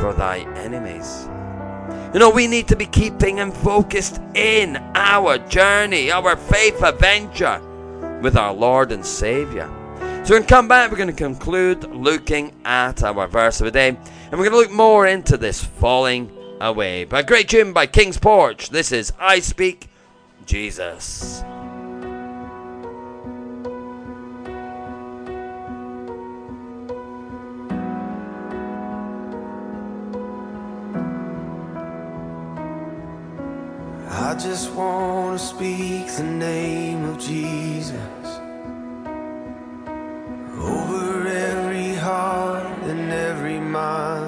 for 0.00 0.12
thy 0.12 0.38
enemies. 0.56 1.28
You 2.14 2.20
know, 2.20 2.30
we 2.30 2.46
need 2.46 2.68
to 2.68 2.76
be 2.76 2.86
keeping 2.86 3.40
and 3.40 3.52
focused 3.52 4.20
in 4.34 4.76
our 4.94 5.38
journey, 5.38 6.10
our 6.10 6.36
faith 6.36 6.82
adventure 6.82 7.60
with 8.22 8.36
our 8.36 8.54
Lord 8.54 8.92
and 8.92 9.04
Savior. 9.04 9.68
So, 10.24 10.34
when 10.34 10.42
we 10.42 10.46
come 10.46 10.68
back, 10.68 10.90
we're 10.90 10.96
going 10.96 11.08
to 11.08 11.12
conclude 11.12 11.84
looking 11.84 12.52
at 12.64 13.02
our 13.02 13.26
verse 13.26 13.60
of 13.60 13.64
the 13.64 13.70
day, 13.70 13.88
and 13.88 14.32
we're 14.32 14.48
going 14.48 14.52
to 14.52 14.56
look 14.58 14.70
more 14.70 15.06
into 15.06 15.36
this 15.36 15.62
falling 15.62 16.30
away. 16.60 17.04
By 17.04 17.20
a 17.20 17.24
great 17.24 17.48
tune 17.48 17.72
by 17.72 17.86
King's 17.86 18.18
Porch, 18.18 18.70
this 18.70 18.92
is 18.92 19.12
I 19.18 19.40
Speak 19.40 19.88
Jesus. 20.46 21.42
I 34.28 34.34
just 34.34 34.72
want 34.72 35.38
to 35.38 35.44
speak 35.44 36.06
the 36.16 36.22
name 36.22 37.04
of 37.04 37.18
Jesus 37.18 37.94
over 40.60 41.26
every 41.26 41.94
heart 41.94 42.78
and 42.82 43.10
every 43.10 43.58
mind. 43.58 44.27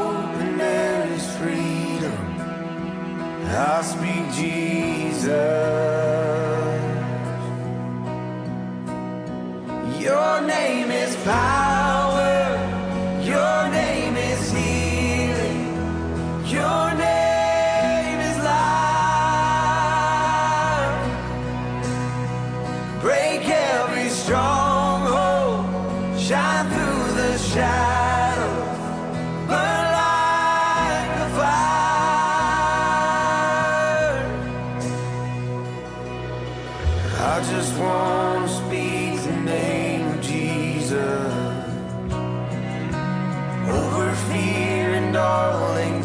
I 3.53 3.81
speak 3.81 4.31
Jesus. 4.33 5.27
Your 9.99 10.41
name 10.41 10.89
is 10.91 11.15
power. 11.17 11.70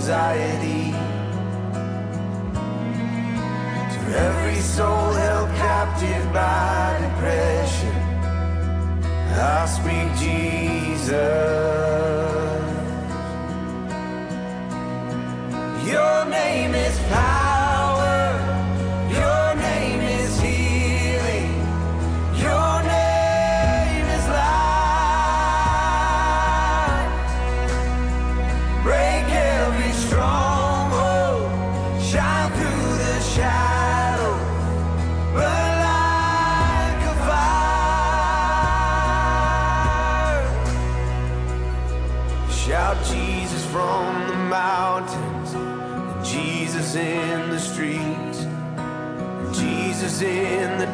Anxiety. 0.07 0.93
To 3.93 4.19
every 4.19 4.61
soul 4.61 5.11
held 5.13 5.49
captive 5.57 6.33
by 6.33 6.97
depression, 7.01 7.97
I 9.35 9.67
speak 9.67 10.09
Jesus. 10.23 11.11
Your 15.91 16.25
name 16.27 16.75
is 16.77 16.99
power. 17.11 17.26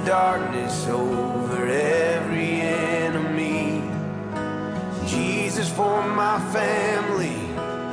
Darkness 0.05 0.87
over 0.89 1.67
every 1.67 2.61
enemy. 2.61 3.83
Jesus 5.07 5.71
for 5.71 6.03
my 6.03 6.41
family, 6.53 7.37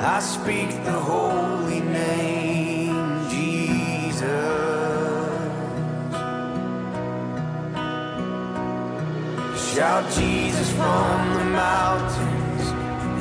I 0.01 0.19
speak 0.19 0.69
the 0.83 0.91
holy 0.91 1.81
name, 1.81 3.29
Jesus. 3.29 4.25
Shout 9.73 10.11
Jesus 10.11 10.71
from 10.71 11.33
the 11.37 11.45
mountains, 11.45 12.63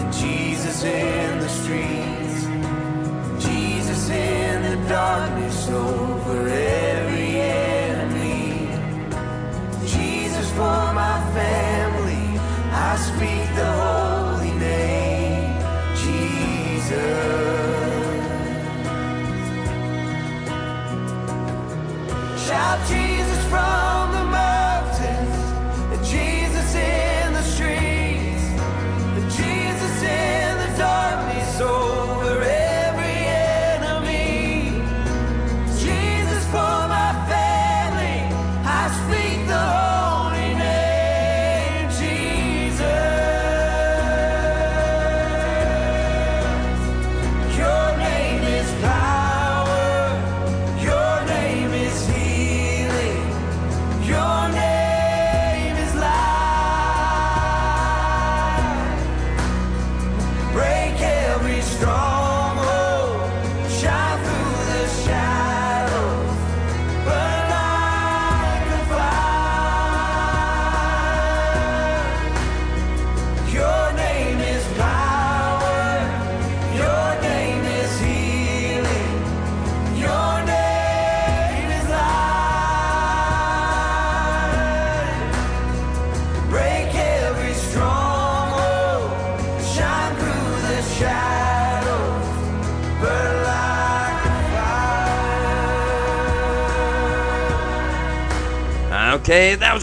and 0.00 0.12
Jesus 0.12 0.82
in 0.84 1.38
the 1.40 1.48
streets, 1.48 3.44
Jesus 3.44 4.08
in 4.08 4.62
the 4.62 4.88
darkness 4.88 5.68
over 5.68 6.48
every 6.48 6.87
speak 13.06 13.48
the 13.60 13.70
holy 13.82 14.52
name, 14.58 15.54
Jesus. 16.02 17.18
Shout 22.46 22.78
Jesus 22.88 23.27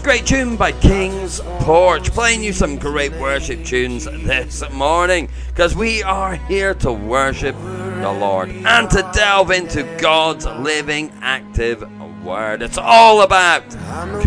great 0.06 0.24
tune 0.24 0.56
by 0.56 0.70
King's 0.70 1.40
Porch, 1.58 2.12
playing 2.12 2.40
you 2.40 2.52
some 2.52 2.76
great 2.76 3.10
worship 3.14 3.64
tunes 3.64 4.04
this 4.04 4.62
morning, 4.70 5.28
because 5.48 5.74
we 5.74 6.00
are 6.04 6.36
here 6.36 6.74
to 6.74 6.92
worship 6.92 7.56
the 7.56 8.16
Lord 8.16 8.48
and 8.48 8.88
to 8.88 9.10
delve 9.12 9.50
into 9.50 9.82
God's 10.00 10.46
living, 10.46 11.10
active 11.22 11.82
Word. 12.22 12.62
It's 12.62 12.78
all 12.78 13.22
about 13.22 13.68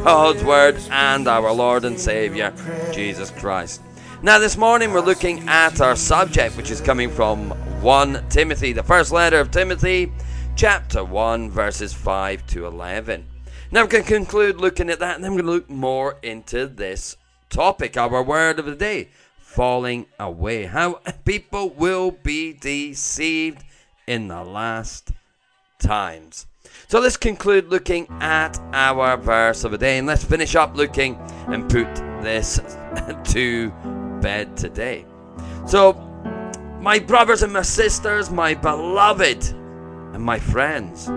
God's 0.04 0.44
Word 0.44 0.78
and 0.92 1.30
our 1.30 1.54
Lord 1.54 1.86
and 1.86 1.98
Savior, 1.98 2.54
Jesus 2.92 3.32
Christ. 3.32 3.82
Now, 4.22 4.38
this 4.38 4.58
morning 4.58 4.92
we're 4.92 5.00
looking 5.00 5.48
at 5.48 5.80
our 5.80 5.96
subject, 5.96 6.58
which 6.58 6.72
is 6.72 6.82
coming 6.82 7.10
from 7.10 7.52
1 7.82 8.28
Timothy, 8.28 8.74
the 8.74 8.84
first 8.84 9.14
letter 9.14 9.40
of 9.40 9.50
Timothy, 9.50 10.12
chapter 10.58 11.06
1, 11.06 11.50
verses 11.50 11.94
5 11.94 12.46
to 12.48 12.66
11. 12.66 13.29
Now, 13.72 13.84
we're 13.84 13.90
going 13.90 14.04
to 14.04 14.10
conclude 14.10 14.60
looking 14.60 14.90
at 14.90 14.98
that, 15.00 15.16
and 15.16 15.24
then 15.24 15.36
we're 15.36 15.44
going 15.44 15.48
to 15.48 15.52
look 15.52 15.70
more 15.70 16.18
into 16.24 16.66
this 16.66 17.18
topic, 17.50 17.98
our 17.98 18.24
word 18.24 18.58
of 18.58 18.66
the 18.66 18.76
day 18.76 19.10
falling 19.38 20.08
away. 20.20 20.66
How 20.66 20.94
people 21.24 21.70
will 21.70 22.10
be 22.10 22.54
deceived 22.54 23.64
in 24.08 24.28
the 24.28 24.44
last 24.44 25.12
times. 25.78 26.48
So 26.88 27.00
let's 27.00 27.18
conclude 27.18 27.70
looking 27.70 28.08
at 28.22 28.60
our 28.74 29.18
verse 29.18 29.64
of 29.64 29.72
the 29.72 29.78
day, 29.78 30.00
and 30.00 30.08
let's 30.08 30.24
finish 30.24 30.56
up 30.56 30.76
looking 30.76 31.16
and 31.48 31.70
put 31.70 31.94
this 32.24 32.60
to 33.26 33.70
bed 34.20 34.58
today. 34.58 35.06
So, 35.68 35.94
my 36.82 36.98
brothers 36.98 37.44
and 37.44 37.54
my 37.54 37.62
sisters, 37.62 38.32
my 38.32 38.56
beloved 38.56 39.44
and 40.14 40.24
my 40.24 40.40
friends, 40.40 41.08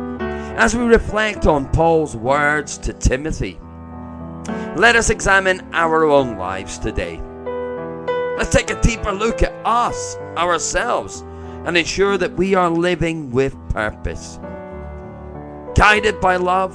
as 0.57 0.76
we 0.76 0.84
reflect 0.84 1.46
on 1.46 1.68
Paul's 1.70 2.16
words 2.16 2.78
to 2.78 2.92
Timothy, 2.92 3.59
let 4.76 4.96
us 4.96 5.11
examine 5.11 5.61
our 5.72 6.05
own 6.05 6.36
lives 6.36 6.78
today. 6.78 7.20
Let's 8.36 8.50
take 8.50 8.70
a 8.70 8.80
deeper 8.80 9.12
look 9.12 9.42
at 9.42 9.53
us, 9.64 10.16
ourselves, 10.36 11.22
and 11.64 11.76
ensure 11.76 12.18
that 12.18 12.34
we 12.34 12.55
are 12.55 12.70
living 12.70 13.30
with 13.30 13.57
purpose. 13.70 14.38
Guided 15.74 16.20
by 16.20 16.36
love, 16.36 16.74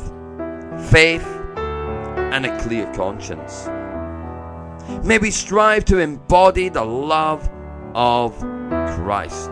faith, 0.90 1.26
and 1.58 2.46
a 2.46 2.60
clear 2.62 2.92
conscience. 2.94 3.68
May 5.04 5.18
we 5.18 5.32
strive 5.32 5.86
to 5.86 6.00
embody 6.00 6.70
the 6.70 6.86
love 6.86 7.50
of 7.94 8.38
Christ 8.96 9.52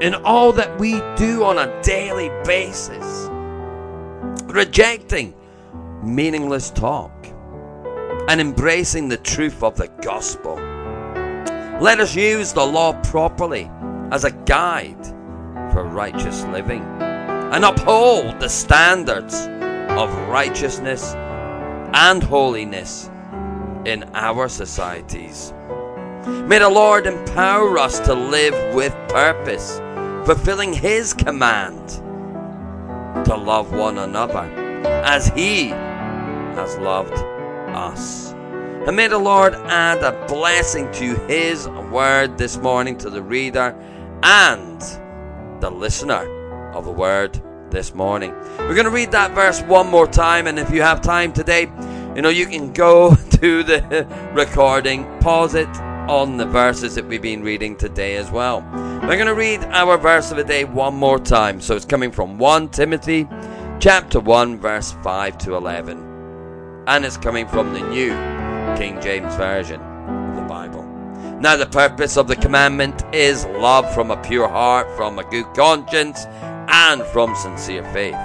in 0.00 0.14
all 0.24 0.52
that 0.52 0.78
we 0.78 1.00
do 1.16 1.44
on 1.44 1.58
a 1.58 1.82
daily 1.82 2.30
basis, 2.44 3.28
rejecting 4.54 5.34
meaningless 6.02 6.70
talk 6.70 7.12
and 8.28 8.40
embracing 8.40 9.08
the 9.08 9.16
truth 9.16 9.62
of 9.62 9.76
the 9.76 9.88
gospel. 10.02 10.56
Let 11.80 12.00
us 12.00 12.14
use 12.14 12.52
the 12.52 12.64
law 12.64 12.92
properly 13.02 13.70
as 14.12 14.24
a 14.24 14.30
guide 14.30 15.06
for 15.72 15.84
righteous 15.84 16.44
living 16.44 16.82
and 17.00 17.64
uphold 17.64 18.38
the 18.38 18.48
standards 18.48 19.48
of 19.90 20.12
righteousness 20.28 21.14
and 21.94 22.22
holiness 22.22 23.10
in 23.84 24.04
our 24.14 24.48
societies. 24.48 25.52
May 26.26 26.58
the 26.58 26.68
Lord 26.68 27.06
empower 27.06 27.78
us 27.78 27.98
to 28.00 28.14
live 28.14 28.74
with 28.74 28.92
purpose, 29.08 29.78
fulfilling 30.26 30.72
His 30.72 31.14
command 31.14 32.02
to 33.24 33.36
love 33.36 33.72
one 33.72 33.98
another 33.98 34.40
as 35.04 35.28
He 35.28 35.68
has 35.68 36.76
loved 36.78 37.14
us. 37.74 38.32
And 38.86 38.96
may 38.96 39.08
the 39.08 39.18
Lord 39.18 39.54
add 39.54 40.02
a 40.02 40.26
blessing 40.26 40.90
to 40.92 41.14
His 41.26 41.68
word 41.68 42.38
this 42.38 42.56
morning 42.56 42.96
to 42.98 43.10
the 43.10 43.22
reader 43.22 43.74
and 44.22 44.80
the 45.60 45.70
listener 45.70 46.72
of 46.72 46.84
the 46.84 46.92
word 46.92 47.40
this 47.70 47.94
morning. 47.94 48.32
We're 48.58 48.74
going 48.74 48.84
to 48.84 48.90
read 48.90 49.12
that 49.12 49.32
verse 49.32 49.60
one 49.62 49.88
more 49.88 50.06
time, 50.06 50.46
and 50.46 50.58
if 50.58 50.70
you 50.70 50.82
have 50.82 51.00
time 51.00 51.32
today, 51.32 51.70
you 52.14 52.22
know, 52.22 52.28
you 52.28 52.46
can 52.46 52.72
go 52.72 53.14
to 53.32 53.62
the 53.62 54.06
recording, 54.34 55.04
pause 55.20 55.54
it 55.54 55.68
on 56.10 56.36
the 56.36 56.44
verses 56.44 56.96
that 56.96 57.06
we've 57.06 57.22
been 57.22 57.44
reading 57.44 57.76
today 57.76 58.16
as 58.16 58.32
well. 58.32 58.62
We're 59.02 59.14
going 59.14 59.26
to 59.26 59.34
read 59.34 59.60
our 59.66 59.96
verse 59.96 60.32
of 60.32 60.38
the 60.38 60.42
day 60.42 60.64
one 60.64 60.96
more 60.96 61.20
time. 61.20 61.60
So 61.60 61.76
it's 61.76 61.84
coming 61.84 62.10
from 62.10 62.36
1 62.36 62.70
Timothy 62.70 63.28
chapter 63.78 64.18
1 64.18 64.58
verse 64.58 64.90
5 65.04 65.38
to 65.38 65.54
11. 65.54 66.84
And 66.88 67.04
it's 67.04 67.16
coming 67.16 67.46
from 67.46 67.72
the 67.72 67.80
New 67.82 68.10
King 68.76 69.00
James 69.00 69.36
Version 69.36 69.80
of 69.80 70.34
the 70.34 70.42
Bible. 70.42 70.82
Now 71.40 71.54
the 71.54 71.66
purpose 71.66 72.16
of 72.16 72.26
the 72.26 72.34
commandment 72.34 73.04
is 73.14 73.46
love 73.46 73.94
from 73.94 74.10
a 74.10 74.20
pure 74.20 74.48
heart, 74.48 74.90
from 74.96 75.20
a 75.20 75.30
good 75.30 75.46
conscience, 75.54 76.26
and 76.66 77.02
from 77.04 77.36
sincere 77.36 77.84
faith, 77.92 78.18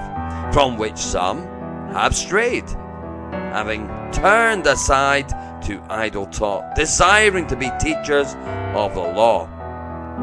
from 0.52 0.80
which 0.80 0.98
some 0.98 1.44
have 1.94 2.16
strayed 2.16 2.66
having 3.32 3.88
turned 4.12 4.66
aside 4.66 5.32
to 5.66 5.82
idle 5.90 6.28
talk, 6.28 6.76
desiring 6.76 7.48
to 7.48 7.56
be 7.56 7.72
teachers 7.80 8.36
of 8.76 8.94
the 8.94 9.02
law, 9.02 9.48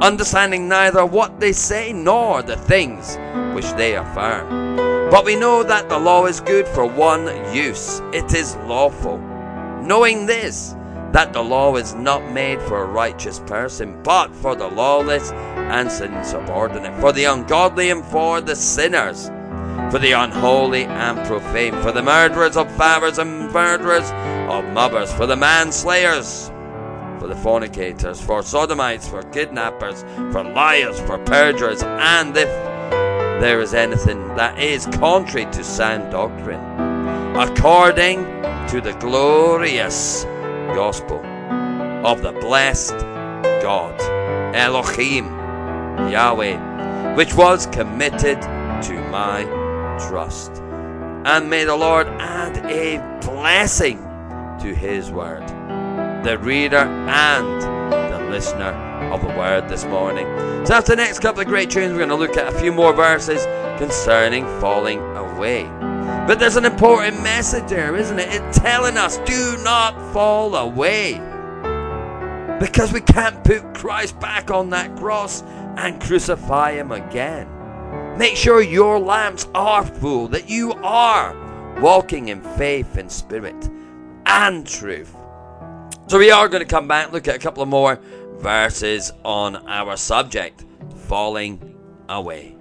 understanding 0.00 0.68
neither 0.68 1.04
what 1.04 1.40
they 1.40 1.52
say 1.52 1.92
nor 1.92 2.42
the 2.42 2.56
things 2.56 3.16
which 3.54 3.70
they 3.72 3.96
affirm. 3.96 4.76
But 5.10 5.24
we 5.24 5.36
know 5.36 5.62
that 5.64 5.88
the 5.88 5.98
law 5.98 6.26
is 6.26 6.40
good 6.40 6.66
for 6.68 6.86
one 6.86 7.26
use, 7.54 8.00
it 8.12 8.32
is 8.34 8.56
lawful. 8.64 9.18
Knowing 9.82 10.26
this, 10.26 10.76
that 11.10 11.32
the 11.32 11.42
law 11.42 11.76
is 11.76 11.92
not 11.94 12.32
made 12.32 12.62
for 12.62 12.82
a 12.82 12.86
righteous 12.86 13.40
person, 13.40 14.00
but 14.02 14.34
for 14.36 14.54
the 14.54 14.68
lawless 14.68 15.32
and 15.32 15.90
insubordinate, 16.14 16.98
for 17.00 17.12
the 17.12 17.24
ungodly 17.24 17.90
and 17.90 18.04
for 18.04 18.40
the 18.40 18.56
sinners 18.56 19.30
for 19.90 19.98
the 19.98 20.12
unholy 20.12 20.84
and 20.84 21.18
profane, 21.26 21.74
for 21.82 21.92
the 21.92 22.02
murderers 22.02 22.56
of 22.56 22.70
fathers 22.76 23.18
and 23.18 23.50
murderers 23.52 24.10
of 24.50 24.64
mothers, 24.72 25.12
for 25.12 25.26
the 25.26 25.36
manslayers, 25.36 26.48
for 27.18 27.26
the 27.28 27.34
fornicators, 27.36 28.20
for 28.20 28.42
sodomites, 28.42 29.08
for 29.08 29.22
kidnappers, 29.22 30.02
for 30.32 30.42
liars, 30.42 30.98
for 31.00 31.18
perjurers, 31.18 31.82
and 31.82 32.36
if 32.36 32.48
there 33.40 33.60
is 33.60 33.74
anything 33.74 34.28
that 34.36 34.58
is 34.58 34.86
contrary 34.86 35.50
to 35.52 35.62
sound 35.64 36.10
doctrine, 36.12 36.60
according 37.36 38.24
to 38.68 38.80
the 38.80 38.96
glorious 39.00 40.24
gospel 40.74 41.24
of 42.06 42.22
the 42.22 42.32
blessed 42.32 42.98
God, 43.62 44.00
Elohim, 44.54 45.26
Yahweh, 46.10 47.14
which 47.14 47.34
was 47.34 47.66
committed 47.66 48.40
to 48.40 49.08
my 49.10 49.61
trust. 50.08 50.52
And 51.24 51.48
may 51.48 51.64
the 51.64 51.76
Lord 51.76 52.06
add 52.18 52.58
a 52.66 52.98
blessing 53.24 53.98
to 54.60 54.74
His 54.74 55.10
word, 55.10 55.46
the 56.24 56.38
reader 56.38 56.76
and 56.76 57.62
the 57.62 58.30
listener 58.30 58.72
of 59.12 59.20
the 59.22 59.28
word 59.28 59.68
this 59.68 59.84
morning. 59.84 60.26
So, 60.66 60.74
after 60.74 60.92
the 60.92 60.96
next 60.96 61.20
couple 61.20 61.40
of 61.40 61.46
great 61.46 61.70
tunes, 61.70 61.92
we're 61.92 61.98
going 61.98 62.08
to 62.08 62.14
look 62.14 62.36
at 62.36 62.52
a 62.52 62.58
few 62.58 62.72
more 62.72 62.92
verses 62.92 63.44
concerning 63.78 64.44
falling 64.60 65.00
away. 65.16 65.64
But 66.26 66.38
there's 66.38 66.56
an 66.56 66.64
important 66.64 67.22
message 67.22 67.68
there, 67.68 67.96
isn't 67.96 68.18
it? 68.18 68.28
It's 68.30 68.58
telling 68.58 68.96
us 68.96 69.18
do 69.18 69.56
not 69.62 70.12
fall 70.12 70.54
away. 70.54 71.14
Because 72.60 72.92
we 72.92 73.00
can't 73.00 73.42
put 73.42 73.74
Christ 73.74 74.18
back 74.20 74.50
on 74.50 74.70
that 74.70 74.96
cross 74.96 75.42
and 75.76 76.00
crucify 76.00 76.72
him 76.72 76.92
again. 76.92 77.48
Make 78.22 78.36
sure 78.36 78.62
your 78.62 79.00
lamps 79.00 79.48
are 79.52 79.84
full, 79.84 80.28
that 80.28 80.48
you 80.48 80.74
are 80.74 81.34
walking 81.80 82.28
in 82.28 82.40
faith 82.40 82.96
and 82.96 83.10
spirit 83.10 83.68
and 84.26 84.64
truth. 84.64 85.12
So 86.06 86.20
we 86.20 86.30
are 86.30 86.48
going 86.48 86.62
to 86.62 86.68
come 86.68 86.86
back 86.86 87.10
look 87.10 87.26
at 87.26 87.34
a 87.34 87.40
couple 87.40 87.64
of 87.64 87.68
more 87.68 87.98
verses 88.36 89.10
on 89.24 89.68
our 89.68 89.96
subject 89.96 90.64
falling 91.08 91.76
away. 92.08 92.54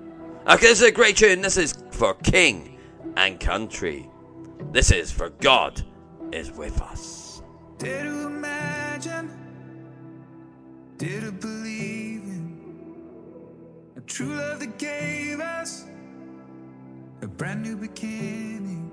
Okay, 0.47 0.65
this 0.65 0.81
is 0.81 0.87
a 0.87 0.91
great 0.91 1.15
tune. 1.15 1.41
This 1.41 1.57
is 1.57 1.75
for 1.91 2.15
King 2.15 2.79
and 3.15 3.39
Country. 3.39 4.09
This 4.71 4.91
is 4.91 5.11
for 5.11 5.29
God 5.29 5.79
is 6.31 6.51
with 6.51 6.81
us. 6.81 7.43
Dare 7.77 8.05
to 8.05 8.25
imagine, 8.25 9.29
in 10.99 11.23
a 11.27 11.31
true 14.21 14.35
love 14.35 14.59
that 14.59 14.77
gave 14.77 15.39
us 15.39 15.85
a 17.21 17.27
brand 17.27 17.63
new 17.63 17.75
beginning. 17.75 18.91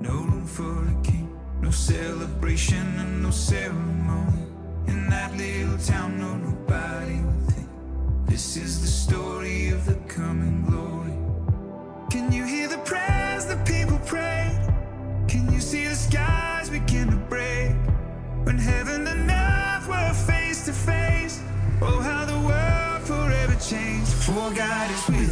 No 0.00 0.14
room 0.28 0.46
for 0.46 0.78
a 0.94 0.96
king, 1.02 1.28
no 1.60 1.70
celebration 1.70 2.86
and 2.98 3.22
no 3.22 3.30
ceremony. 3.30 4.44
In 4.86 5.08
that 5.10 5.36
little 5.36 5.78
town, 5.78 6.20
no 6.20 6.36
nobody 6.36 7.20
will 7.26 7.44
think. 7.52 7.68
This 8.26 8.56
is 8.56 8.80
the 8.80 8.92
story 9.04 9.70
of 9.70 9.84
the 9.86 9.96
coming 10.16 10.64
glory. 10.68 11.18
Can 12.10 12.30
you 12.30 12.44
hear 12.44 12.68
the 12.68 12.78
prayers 12.78 13.44
the 13.46 13.56
people 13.72 13.98
prayed? 14.06 14.60
Can 15.26 15.52
you 15.52 15.60
see 15.60 15.84
the 15.86 15.96
skies 15.96 16.70
begin 16.70 17.10
to 17.10 17.16
break? 17.16 17.74
When 18.44 18.58
heaven 18.58 18.99
changed. 24.30 24.50
For 24.50 24.54
God 24.54 24.90
is 24.90 25.08
with 25.08 25.29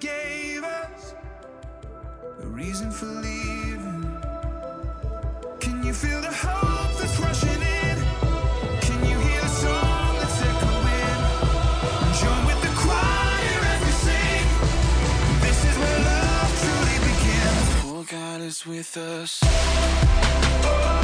gave 0.00 0.64
us 0.64 1.14
a 2.42 2.46
reason 2.46 2.90
for 2.90 3.06
leaving. 3.06 4.02
Can 5.60 5.82
you 5.84 5.92
feel 5.94 6.20
the 6.20 6.32
hope 6.32 6.98
that's 6.98 7.18
rushing 7.20 7.50
in? 7.50 7.96
Can 8.80 9.00
you 9.08 9.18
hear 9.18 9.40
the 9.40 9.48
song 9.48 10.16
that's 10.20 10.42
echoing? 10.42 11.20
Join 12.20 12.46
with 12.46 12.60
the 12.62 12.72
choir 12.82 13.78
we 13.84 13.92
sing. 14.06 14.46
This 15.40 15.64
is 15.64 15.78
where 15.78 16.00
love 16.10 16.50
truly 16.60 16.98
begins. 17.08 17.68
For 17.82 18.04
God 18.14 18.40
is 18.40 18.66
with 18.66 18.96
us. 18.96 19.40
God 20.62 21.03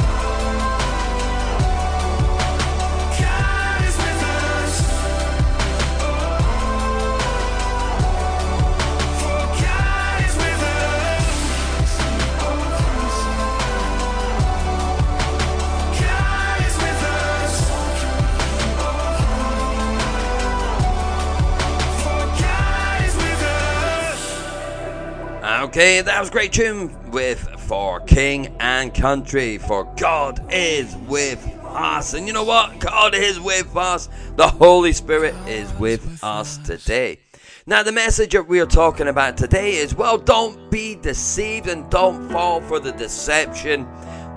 Okay, 25.71 26.01
that 26.01 26.19
was 26.19 26.29
great 26.29 26.51
tune 26.51 27.11
with 27.11 27.39
For 27.61 28.01
King 28.01 28.57
and 28.59 28.93
Country. 28.93 29.57
For 29.57 29.85
God 29.95 30.45
is 30.51 30.93
with 31.07 31.41
us. 31.63 32.13
And 32.13 32.27
you 32.27 32.33
know 32.33 32.43
what? 32.43 32.79
God 32.79 33.15
is 33.15 33.39
with 33.39 33.77
us. 33.77 34.09
The 34.35 34.49
Holy 34.49 34.91
Spirit 34.91 35.33
is 35.47 35.71
with 35.75 36.21
us 36.21 36.57
today. 36.57 37.19
Now, 37.65 37.83
the 37.83 37.93
message 37.93 38.33
that 38.33 38.49
we 38.49 38.59
are 38.59 38.65
talking 38.65 39.07
about 39.07 39.37
today 39.37 39.75
is 39.75 39.95
well, 39.95 40.17
don't 40.17 40.69
be 40.69 40.95
deceived 40.95 41.69
and 41.69 41.89
don't 41.89 42.29
fall 42.29 42.59
for 42.59 42.81
the 42.81 42.91
deception 42.91 43.85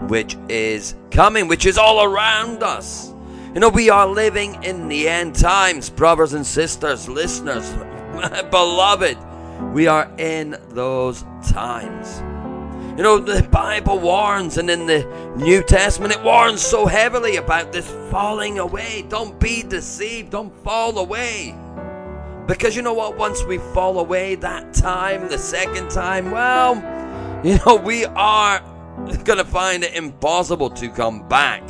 which 0.06 0.36
is 0.48 0.94
coming, 1.10 1.48
which 1.48 1.66
is 1.66 1.78
all 1.78 2.04
around 2.04 2.62
us. 2.62 3.12
You 3.54 3.58
know, 3.58 3.70
we 3.70 3.90
are 3.90 4.06
living 4.06 4.62
in 4.62 4.86
the 4.86 5.08
end 5.08 5.34
times, 5.34 5.90
brothers 5.90 6.32
and 6.32 6.46
sisters, 6.46 7.08
listeners, 7.08 7.72
beloved. 8.52 9.18
We 9.72 9.86
are 9.86 10.10
in 10.18 10.56
those 10.70 11.24
times. 11.48 12.22
You 12.96 13.02
know, 13.02 13.18
the 13.18 13.42
Bible 13.42 13.98
warns, 13.98 14.56
and 14.56 14.70
in 14.70 14.86
the 14.86 15.04
New 15.36 15.62
Testament, 15.64 16.12
it 16.12 16.22
warns 16.22 16.62
so 16.62 16.86
heavily 16.86 17.36
about 17.36 17.72
this 17.72 17.88
falling 18.10 18.60
away. 18.60 19.04
Don't 19.08 19.38
be 19.40 19.64
deceived, 19.64 20.30
don't 20.30 20.54
fall 20.62 20.96
away. 20.98 21.56
Because 22.46 22.76
you 22.76 22.82
know 22.82 22.92
what? 22.92 23.16
Once 23.16 23.42
we 23.44 23.58
fall 23.58 23.98
away 23.98 24.36
that 24.36 24.74
time, 24.74 25.28
the 25.28 25.38
second 25.38 25.90
time, 25.90 26.30
well, 26.30 26.76
you 27.44 27.58
know, 27.66 27.74
we 27.74 28.04
are 28.04 28.60
going 29.24 29.38
to 29.38 29.44
find 29.44 29.82
it 29.82 29.94
impossible 29.94 30.70
to 30.70 30.88
come 30.88 31.26
back 31.26 31.66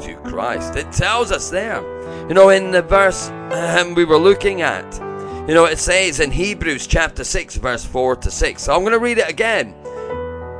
to 0.00 0.16
Christ. 0.24 0.76
It 0.76 0.92
tells 0.92 1.32
us 1.32 1.50
there. 1.50 1.80
You 2.28 2.34
know, 2.34 2.50
in 2.50 2.72
the 2.72 2.82
verse 2.82 3.30
um, 3.30 3.94
we 3.94 4.04
were 4.04 4.18
looking 4.18 4.60
at, 4.60 4.84
you 5.48 5.54
know, 5.54 5.64
it 5.64 5.78
says 5.78 6.20
in 6.20 6.30
Hebrews 6.30 6.86
chapter 6.86 7.24
6, 7.24 7.56
verse 7.56 7.82
4 7.82 8.16
to 8.16 8.30
6. 8.30 8.62
So 8.62 8.74
I'm 8.74 8.80
going 8.80 8.92
to 8.92 8.98
read 8.98 9.16
it 9.16 9.30
again 9.30 9.74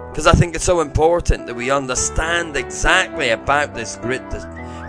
because 0.08 0.26
I 0.26 0.32
think 0.32 0.54
it's 0.54 0.64
so 0.64 0.80
important 0.80 1.46
that 1.46 1.54
we 1.54 1.70
understand 1.70 2.56
exactly 2.56 3.28
about 3.28 3.74
this 3.74 3.96
great, 3.96 4.22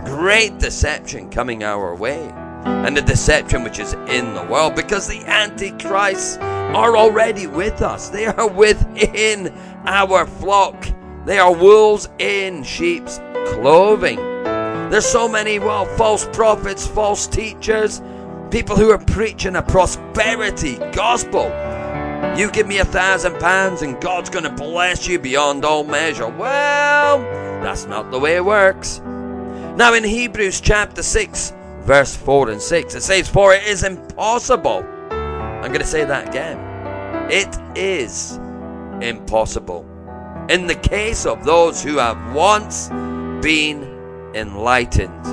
great 0.06 0.58
deception 0.58 1.28
coming 1.28 1.64
our 1.64 1.94
way 1.94 2.32
and 2.64 2.96
the 2.96 3.02
deception 3.02 3.62
which 3.62 3.78
is 3.78 3.92
in 3.92 4.32
the 4.32 4.46
world 4.50 4.74
because 4.74 5.06
the 5.06 5.22
antichrists 5.26 6.38
are 6.38 6.96
already 6.96 7.46
with 7.46 7.82
us. 7.82 8.08
They 8.08 8.24
are 8.24 8.48
within 8.48 9.52
our 9.84 10.24
flock. 10.24 10.82
They 11.26 11.38
are 11.38 11.54
wolves 11.54 12.08
in 12.18 12.62
sheep's 12.62 13.18
clothing. 13.48 14.16
There's 14.88 15.04
so 15.04 15.28
many 15.28 15.58
well 15.58 15.84
false 15.84 16.26
prophets 16.32 16.86
false 16.86 17.26
teachers 17.26 18.00
people 18.50 18.76
who 18.76 18.90
are 18.90 18.98
preaching 18.98 19.56
a 19.56 19.62
prosperity 19.62 20.76
gospel 20.92 21.50
you 22.36 22.50
give 22.50 22.66
me 22.66 22.78
a 22.78 22.84
thousand 22.84 23.38
pounds 23.40 23.82
and 23.82 24.00
God's 24.00 24.30
going 24.30 24.44
to 24.44 24.50
bless 24.50 25.08
you 25.08 25.18
beyond 25.18 25.64
all 25.64 25.84
measure. 25.84 26.28
Well, 26.28 27.18
that's 27.62 27.86
not 27.86 28.10
the 28.10 28.18
way 28.18 28.36
it 28.36 28.44
works. 28.44 29.00
Now, 29.00 29.94
in 29.94 30.04
Hebrews 30.04 30.60
chapter 30.60 31.02
6, 31.02 31.52
verse 31.80 32.14
4 32.16 32.50
and 32.50 32.62
6, 32.62 32.94
it 32.94 33.02
says, 33.02 33.28
For 33.28 33.54
it 33.54 33.64
is 33.64 33.84
impossible. 33.84 34.84
I'm 35.10 35.68
going 35.68 35.80
to 35.80 35.86
say 35.86 36.04
that 36.04 36.28
again. 36.28 36.58
It 37.30 37.56
is 37.76 38.36
impossible. 39.02 39.86
In 40.48 40.66
the 40.66 40.74
case 40.74 41.26
of 41.26 41.44
those 41.44 41.82
who 41.82 41.96
have 41.98 42.34
once 42.34 42.88
been 43.42 43.82
enlightened, 44.34 45.26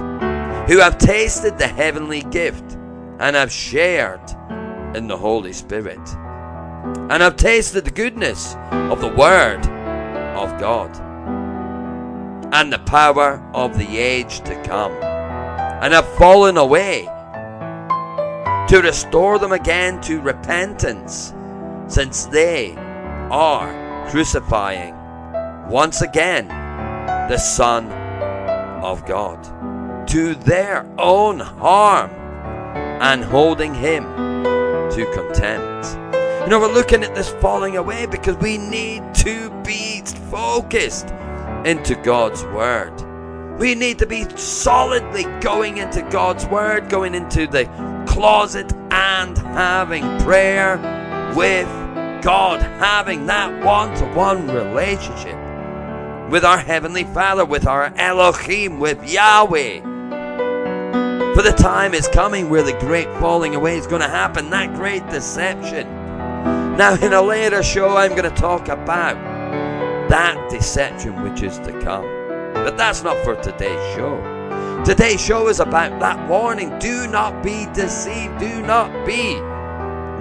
who 0.70 0.80
have 0.80 0.98
tasted 0.98 1.58
the 1.58 1.68
heavenly 1.68 2.22
gift, 2.24 2.77
and 3.20 3.36
have 3.36 3.52
shared 3.52 4.22
in 4.96 5.08
the 5.08 5.18
Holy 5.18 5.54
Spirit. 5.54 6.00
and 7.10 7.22
have 7.22 7.36
tasted 7.36 7.84
the 7.84 7.92
goodness 7.92 8.56
of 8.72 9.02
the 9.02 9.10
Word 9.10 9.60
of 10.38 10.58
God 10.60 10.96
and 12.54 12.72
the 12.72 12.80
power 12.80 13.44
of 13.54 13.78
the 13.78 13.98
age 13.98 14.40
to 14.42 14.62
come, 14.64 14.94
and 14.94 15.94
have 15.94 16.08
fallen 16.16 16.58
away, 16.58 17.04
to 18.70 18.82
restore 18.82 19.38
them 19.38 19.52
again 19.52 20.00
to 20.02 20.22
repentance, 20.22 21.34
since 21.88 22.26
they 22.26 22.74
are 23.30 24.08
crucifying 24.10 24.96
once 25.70 26.02
again 26.02 26.48
the 27.30 27.38
Son 27.38 27.92
of 28.82 29.06
God 29.06 29.44
to 30.08 30.36
their 30.36 30.90
own 30.98 31.40
harm 31.40 32.10
and 33.02 33.24
holding 33.24 33.74
him 33.74 34.04
to 34.92 35.12
contempt. 35.14 35.88
You 36.44 36.52
know, 36.52 36.60
we're 36.60 36.74
looking 36.74 37.04
at 37.04 37.14
this 37.14 37.30
falling 37.42 37.78
away 37.78 38.06
because 38.06 38.38
we 38.38 38.58
need 38.58 39.14
to 39.16 39.50
be 39.64 40.02
focused 40.32 41.10
into 41.66 41.96
God's 41.96 42.44
Word. 42.46 42.94
We 43.60 43.76
need 43.76 44.00
to 44.00 44.06
be 44.06 44.24
solidly 44.38 45.24
going 45.42 45.78
into 45.78 46.02
God's 46.04 46.46
Word, 46.46 46.90
going 46.90 47.16
into 47.16 47.48
the 47.48 47.66
closet 48.08 48.72
and 48.92 49.38
having 49.38 50.04
prayer 50.20 50.78
with 51.36 51.68
God, 52.24 52.62
having 52.62 53.26
that 53.26 53.64
one 53.64 53.94
to 53.98 54.06
one 54.14 54.48
relationship 54.48 55.38
with 56.32 56.44
our 56.44 56.58
Heavenly 56.58 57.04
Father, 57.04 57.46
with 57.46 57.68
our 57.68 57.94
Elohim, 57.96 58.80
with 58.80 59.04
Yahweh. 59.10 59.97
For 61.38 61.44
the 61.44 61.52
time 61.52 61.94
is 61.94 62.08
coming 62.08 62.50
where 62.50 62.64
the 62.64 62.74
great 62.80 63.08
falling 63.20 63.54
away 63.54 63.78
is 63.78 63.86
going 63.86 64.02
to 64.02 64.08
happen, 64.08 64.50
that 64.50 64.74
great 64.74 65.08
deception. 65.12 65.88
Now, 66.76 66.96
in 66.96 67.14
a 67.14 67.22
later 67.22 67.62
show, 67.62 67.96
I'm 67.96 68.16
going 68.16 68.24
to 68.24 68.36
talk 68.42 68.70
about 68.70 69.14
that 70.10 70.50
deception 70.50 71.22
which 71.22 71.44
is 71.44 71.60
to 71.60 71.80
come. 71.84 72.06
But 72.56 72.76
that's 72.76 73.04
not 73.04 73.24
for 73.24 73.36
today's 73.36 73.96
show. 73.96 74.84
Today's 74.84 75.24
show 75.24 75.48
is 75.48 75.60
about 75.60 76.00
that 76.00 76.28
warning. 76.28 76.80
Do 76.80 77.06
not 77.06 77.44
be 77.44 77.68
deceived. 77.72 78.40
Do 78.40 78.64
not 78.64 79.06
be 79.06 79.36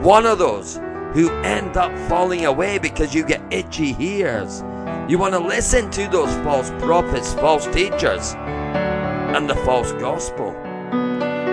one 0.06 0.26
of 0.26 0.38
those 0.38 0.76
who 1.14 1.30
end 1.44 1.78
up 1.78 1.96
falling 2.10 2.44
away 2.44 2.76
because 2.76 3.14
you 3.14 3.24
get 3.24 3.40
itchy 3.50 3.96
ears 3.98 4.62
you 5.08 5.18
want 5.18 5.32
to 5.32 5.38
listen 5.38 5.88
to 5.92 6.08
those 6.08 6.34
false 6.44 6.70
prophets, 6.84 7.32
false 7.34 7.64
teachers, 7.68 8.34
and 8.34 9.48
the 9.48 9.54
false 9.64 9.92
gospel. 9.92 10.65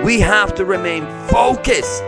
We 0.06 0.20
have 0.20 0.54
to 0.56 0.66
remain 0.66 1.06
focused 1.28 2.04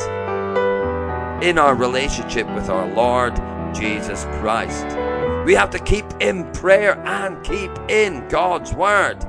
in 1.44 1.58
our 1.58 1.76
relationship 1.76 2.48
with 2.56 2.70
our 2.70 2.88
Lord 2.94 3.36
Jesus 3.76 4.26
Christ. 4.40 4.86
We 5.46 5.54
have 5.54 5.70
to 5.72 5.80
keep 5.80 6.06
in 6.20 6.52
prayer 6.52 6.98
and 7.06 7.44
keep 7.44 7.72
in 7.90 8.28
God's 8.28 8.74
Word. 8.74 9.24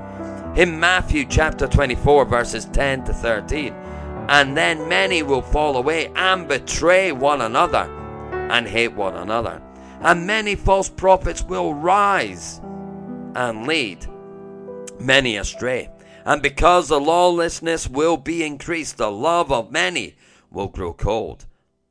In 0.56 0.80
Matthew 0.80 1.24
chapter 1.26 1.66
24, 1.66 2.24
verses 2.24 2.64
10 2.66 3.04
to 3.04 3.12
13. 3.12 3.72
And 4.28 4.56
then 4.56 4.88
many 4.88 5.22
will 5.22 5.42
fall 5.42 5.76
away 5.76 6.10
and 6.16 6.48
betray 6.48 7.12
one 7.12 7.42
another 7.42 7.90
and 8.50 8.66
hate 8.66 8.92
one 8.92 9.16
another 9.16 9.62
and 10.00 10.26
many 10.26 10.54
false 10.54 10.88
prophets 10.88 11.42
will 11.42 11.74
rise 11.74 12.60
and 13.34 13.66
lead 13.66 14.06
many 15.00 15.36
astray. 15.36 15.90
And 16.26 16.42
because 16.42 16.88
the 16.88 16.98
lawlessness 16.98 17.88
will 17.88 18.16
be 18.16 18.42
increased, 18.42 18.96
the 18.96 19.12
love 19.12 19.52
of 19.52 19.70
many 19.70 20.16
will 20.50 20.66
grow 20.66 20.92
cold. 20.92 21.46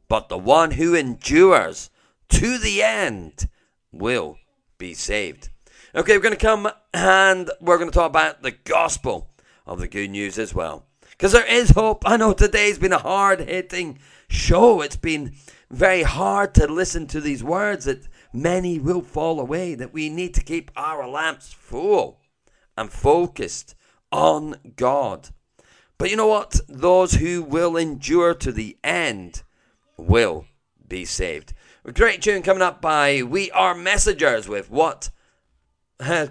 But 0.10 0.28
the 0.28 0.38
one 0.38 0.72
who 0.72 0.94
endures 0.94 1.90
to 2.30 2.58
the 2.58 2.84
end 2.84 3.48
will 3.94 4.38
be 4.78 4.94
saved. 4.94 5.52
Okay, 5.96 6.18
we're 6.18 6.22
going 6.22 6.36
to 6.36 6.46
come 6.46 6.70
and 6.94 7.50
we're 7.62 7.78
going 7.78 7.90
to 7.90 7.96
talk 7.96 8.10
about 8.10 8.44
the 8.44 8.52
gospel 8.52 9.30
of 9.66 9.80
the 9.80 9.88
good 9.88 10.10
news 10.10 10.38
as 10.38 10.54
well. 10.54 10.86
Because 11.12 11.32
there 11.32 11.50
is 11.50 11.70
hope. 11.70 12.04
I 12.06 12.18
know 12.18 12.34
today's 12.34 12.78
been 12.78 12.92
a 12.92 12.98
hard 12.98 13.40
hitting 13.40 14.00
show. 14.28 14.82
It's 14.82 14.98
been 14.98 15.34
very 15.72 16.04
hard 16.04 16.54
to 16.56 16.68
listen 16.68 17.08
to 17.08 17.22
these 17.22 17.42
words 17.42 17.86
that 17.86 18.10
many 18.34 18.80
will 18.80 19.02
fall 19.02 19.40
away, 19.40 19.76
that 19.76 19.94
we 19.94 20.10
need 20.10 20.34
to 20.34 20.44
keep 20.44 20.72
our 20.76 21.08
lamps 21.08 21.54
full 21.54 22.20
and 22.76 22.92
focused 22.92 23.76
on 24.16 24.56
God. 24.76 25.30
But 25.98 26.10
you 26.10 26.16
know 26.16 26.28
what? 26.28 26.60
Those 26.68 27.14
who 27.14 27.44
will 27.44 27.78
endure 27.78 28.34
to 28.36 28.52
the 28.52 28.78
end 28.84 29.44
will 29.98 30.46
be 30.88 31.06
saved. 31.06 31.54
A 31.84 31.92
great 31.92 32.22
tune 32.22 32.42
coming 32.42 32.64
up 32.64 32.82
by 32.82 33.22
We 33.24 33.52
Are 33.52 33.76
Messengers 33.76 34.48
with 34.48 34.72
What 34.72 35.10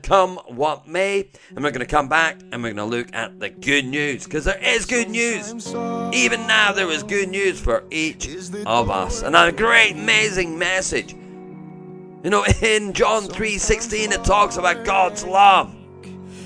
Come 0.02 0.36
What 0.46 0.88
May. 0.88 1.28
And 1.50 1.62
we're 1.62 1.70
going 1.70 1.80
to 1.80 1.86
come 1.86 2.08
back 2.08 2.40
and 2.40 2.62
we're 2.62 2.72
going 2.72 2.90
to 2.90 2.96
look 2.96 3.14
at 3.14 3.38
the 3.38 3.50
good 3.50 3.84
news 3.84 4.24
because 4.24 4.44
there 4.44 4.62
is 4.62 4.86
good 4.86 5.10
news. 5.10 5.68
Even 6.14 6.46
now, 6.46 6.72
there 6.72 6.90
is 6.90 7.02
good 7.02 7.28
news 7.28 7.60
for 7.60 7.84
each 7.90 8.28
of 8.66 8.90
us. 8.90 9.22
And 9.22 9.36
a 9.36 9.52
great, 9.52 9.92
amazing 9.92 10.58
message 10.58 11.14
you 12.24 12.30
know, 12.30 12.44
in 12.62 12.94
John 12.94 13.24
3:16 13.24 14.10
it 14.10 14.24
talks 14.24 14.56
about 14.56 14.86
God's 14.86 15.24
love. 15.24 15.73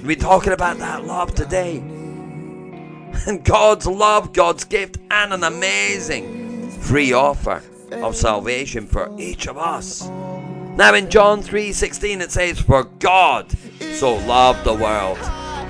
We're 0.04 0.16
talking 0.16 0.52
about 0.52 0.78
that 0.78 1.04
love 1.04 1.34
today. 1.34 1.78
And 1.78 3.44
God's 3.44 3.86
love, 3.86 4.32
God's 4.32 4.64
gift, 4.64 4.98
and 5.10 5.32
an 5.32 5.42
amazing 5.42 6.70
free 6.70 7.12
offer 7.12 7.62
of 7.92 8.14
salvation 8.14 8.86
for 8.86 9.12
each 9.18 9.48
of 9.48 9.58
us. 9.58 10.08
Now 10.08 10.94
in 10.94 11.10
John 11.10 11.42
3:16 11.42 12.20
it 12.20 12.30
says, 12.30 12.60
For 12.60 12.84
God 13.00 13.50
so 13.94 14.14
loved 14.14 14.64
the 14.64 14.74
world 14.74 15.18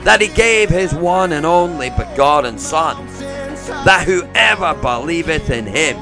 that 0.05 0.21
he 0.21 0.29
gave 0.29 0.69
his 0.69 0.93
one 0.95 1.33
and 1.33 1.47
only 1.47 1.91
begotten 1.91 2.59
Son, 2.59 3.07
that 3.85 4.05
whoever 4.07 4.75
believeth 4.83 5.51
in 5.51 5.67
him 5.67 5.97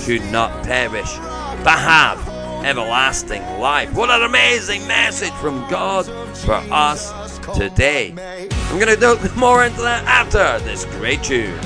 should 0.00 0.24
not 0.32 0.64
perish, 0.64 1.14
but 1.62 1.78
have 1.78 2.27
everlasting 2.68 3.42
life. 3.58 3.94
What 3.94 4.10
an 4.10 4.24
amazing 4.24 4.86
message 4.86 5.32
from 5.40 5.66
God 5.70 6.04
for 6.36 6.60
us 6.70 7.38
today. 7.56 8.10
I'm 8.10 8.78
going 8.78 8.94
to 8.94 9.00
go 9.00 9.18
more 9.36 9.64
into 9.64 9.80
that 9.80 10.04
after 10.04 10.62
this 10.66 10.84
great 10.84 11.22
tune. 11.22 11.58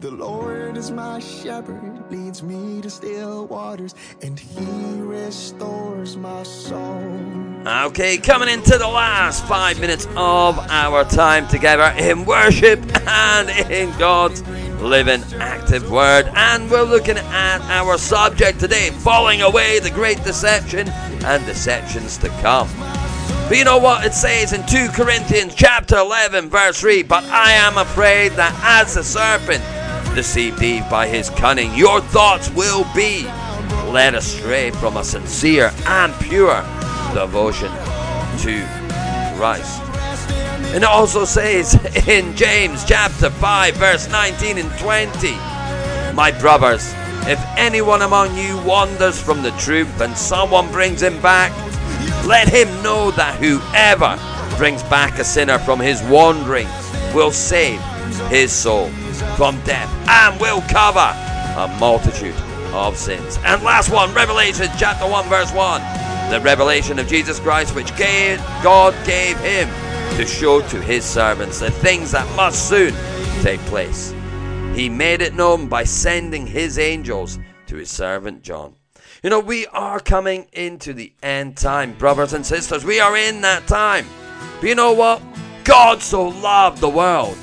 The 0.00 0.10
Lord 0.10 0.76
is 0.76 0.90
my 0.90 1.18
shepherd, 1.18 2.10
leads 2.10 2.42
me 2.42 2.80
to 2.80 2.90
still 2.90 3.46
waters, 3.46 3.94
and 4.22 4.38
he 4.38 5.00
restores 5.00 6.16
my 6.16 6.42
soul. 6.42 7.36
Okay, 7.66 8.16
coming 8.16 8.48
into 8.48 8.78
the 8.78 8.86
last 8.88 9.44
five 9.46 9.80
minutes 9.80 10.06
of 10.16 10.58
our 10.58 11.04
time 11.04 11.48
together 11.48 11.92
in 11.98 12.24
worship 12.24 12.80
and 13.08 13.50
in 13.70 13.96
God's 13.98 14.42
living 14.80 15.22
active 15.40 15.90
word. 15.90 16.30
And 16.34 16.70
we're 16.70 16.84
looking 16.84 17.18
at 17.18 17.60
our 17.62 17.98
subject 17.98 18.60
today 18.60 18.90
falling 18.90 19.42
away, 19.42 19.80
the 19.80 19.90
great 19.90 20.22
deception, 20.24 20.88
and 20.88 21.44
deceptions 21.44 22.18
to 22.18 22.28
come. 22.40 22.68
But 23.48 23.58
you 23.58 23.64
know 23.64 23.78
what 23.78 24.04
it 24.04 24.12
says 24.12 24.52
in 24.52 24.66
2 24.66 24.88
Corinthians 24.88 25.54
chapter 25.54 25.98
11 25.98 26.50
verse 26.50 26.80
3, 26.80 27.04
but 27.04 27.22
I 27.26 27.52
am 27.52 27.78
afraid 27.78 28.32
that 28.32 28.52
as 28.64 28.94
the 28.94 29.04
serpent 29.04 29.62
deceived 30.16 30.60
Eve 30.60 30.82
by 30.90 31.06
his 31.06 31.30
cunning, 31.30 31.72
your 31.72 32.00
thoughts 32.00 32.50
will 32.50 32.84
be 32.92 33.22
led 33.92 34.16
astray 34.16 34.72
from 34.72 34.96
a 34.96 35.04
sincere 35.04 35.70
and 35.86 36.12
pure 36.14 36.60
devotion 37.14 37.70
to 38.40 38.66
Christ. 39.36 39.80
And 40.74 40.82
it 40.82 40.84
also 40.84 41.24
says 41.24 41.74
in 42.08 42.34
James 42.34 42.84
chapter 42.84 43.30
5 43.30 43.74
verse 43.76 44.10
19 44.10 44.58
and 44.58 44.70
20, 44.80 45.30
my 46.16 46.36
brothers, 46.40 46.92
if 47.28 47.40
anyone 47.56 48.02
among 48.02 48.36
you 48.36 48.60
wanders 48.64 49.22
from 49.22 49.42
the 49.42 49.52
truth 49.52 50.00
and 50.00 50.16
someone 50.16 50.68
brings 50.72 51.00
him 51.00 51.22
back, 51.22 51.52
let 52.26 52.48
him 52.48 52.68
know 52.82 53.10
that 53.12 53.36
whoever 53.36 54.18
brings 54.56 54.82
back 54.84 55.18
a 55.18 55.24
sinner 55.24 55.58
from 55.58 55.78
his 55.78 56.02
wandering 56.04 56.66
will 57.14 57.30
save 57.30 57.80
his 58.28 58.50
soul 58.50 58.88
from 59.36 59.60
death 59.62 59.90
and 60.08 60.40
will 60.40 60.60
cover 60.62 61.12
a 61.56 61.68
multitude 61.78 62.34
of 62.72 62.96
sins. 62.96 63.38
And 63.44 63.62
last 63.62 63.90
one, 63.90 64.12
Revelation 64.12 64.68
chapter 64.76 65.06
1, 65.08 65.28
verse 65.28 65.52
1. 65.52 65.80
The 66.30 66.40
revelation 66.40 66.98
of 66.98 67.06
Jesus 67.06 67.38
Christ, 67.38 67.74
which 67.74 67.96
gave, 67.96 68.38
God 68.62 68.94
gave 69.06 69.38
him 69.38 69.68
to 70.16 70.26
show 70.26 70.60
to 70.68 70.82
his 70.82 71.04
servants 71.04 71.60
the 71.60 71.70
things 71.70 72.10
that 72.10 72.26
must 72.36 72.68
soon 72.68 72.92
take 73.42 73.60
place. 73.60 74.12
He 74.74 74.88
made 74.88 75.22
it 75.22 75.34
known 75.34 75.68
by 75.68 75.84
sending 75.84 76.46
his 76.46 76.78
angels 76.78 77.38
to 77.66 77.76
his 77.76 77.90
servant 77.90 78.42
John. 78.42 78.74
You 79.22 79.30
know, 79.30 79.40
we 79.40 79.66
are 79.68 79.98
coming 79.98 80.46
into 80.52 80.92
the 80.92 81.12
end 81.22 81.56
time, 81.56 81.94
brothers 81.94 82.34
and 82.34 82.44
sisters. 82.44 82.84
We 82.84 83.00
are 83.00 83.16
in 83.16 83.40
that 83.40 83.66
time. 83.66 84.06
But 84.60 84.68
you 84.68 84.74
know 84.74 84.92
what? 84.92 85.22
God 85.64 86.02
so 86.02 86.28
loved 86.28 86.78
the 86.78 86.88
world. 86.88 87.38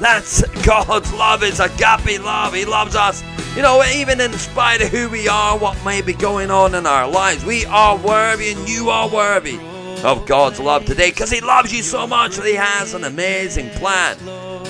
That's 0.00 0.42
God's 0.66 1.12
love. 1.12 1.42
It's 1.42 1.58
a 1.58 1.64
agape 1.64 2.22
love. 2.22 2.54
He 2.54 2.64
loves 2.64 2.94
us. 2.94 3.22
You 3.56 3.62
know, 3.62 3.82
even 3.84 4.20
in 4.20 4.32
spite 4.34 4.80
of 4.80 4.88
who 4.88 5.08
we 5.08 5.28
are, 5.28 5.58
what 5.58 5.76
may 5.84 6.00
be 6.00 6.12
going 6.12 6.50
on 6.50 6.74
in 6.74 6.86
our 6.86 7.08
lives, 7.10 7.44
we 7.44 7.66
are 7.66 7.96
worthy 7.98 8.52
and 8.52 8.68
you 8.68 8.90
are 8.90 9.08
worthy 9.08 9.58
of 10.04 10.24
God's 10.26 10.60
love 10.60 10.86
today 10.86 11.10
because 11.10 11.30
He 11.30 11.40
loves 11.40 11.72
you 11.72 11.82
so 11.82 12.06
much 12.06 12.36
that 12.36 12.46
He 12.46 12.54
has 12.54 12.94
an 12.94 13.04
amazing 13.04 13.68
plan 13.70 14.16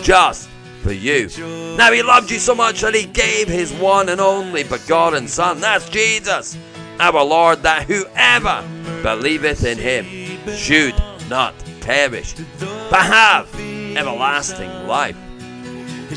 just 0.02 0.49
for 0.82 0.92
you. 0.92 1.28
Now, 1.76 1.92
He 1.92 2.02
loved 2.02 2.30
you 2.30 2.38
so 2.38 2.54
much 2.54 2.80
that 2.80 2.94
He 2.94 3.06
gave 3.06 3.48
His 3.48 3.72
one 3.72 4.08
and 4.08 4.20
only 4.20 4.64
begotten 4.64 5.28
Son. 5.28 5.60
That's 5.60 5.88
Jesus, 5.88 6.56
our 6.98 7.24
Lord, 7.24 7.62
that 7.62 7.84
whoever 7.84 8.64
believeth 9.02 9.64
in 9.64 9.78
Him 9.78 10.06
should 10.54 10.94
not 11.28 11.54
perish, 11.80 12.34
but 12.58 13.02
have 13.02 13.48
everlasting 13.96 14.86
life. 14.86 15.16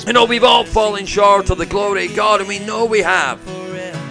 You 0.07 0.13
know, 0.13 0.25
we've 0.25 0.43
all 0.43 0.65
fallen 0.65 1.05
short 1.05 1.49
of 1.49 1.57
the 1.57 1.65
glory 1.65 2.07
of 2.07 2.15
God, 2.15 2.39
and 2.39 2.49
we 2.49 2.59
know 2.59 2.85
we 2.85 3.01
have. 3.01 3.39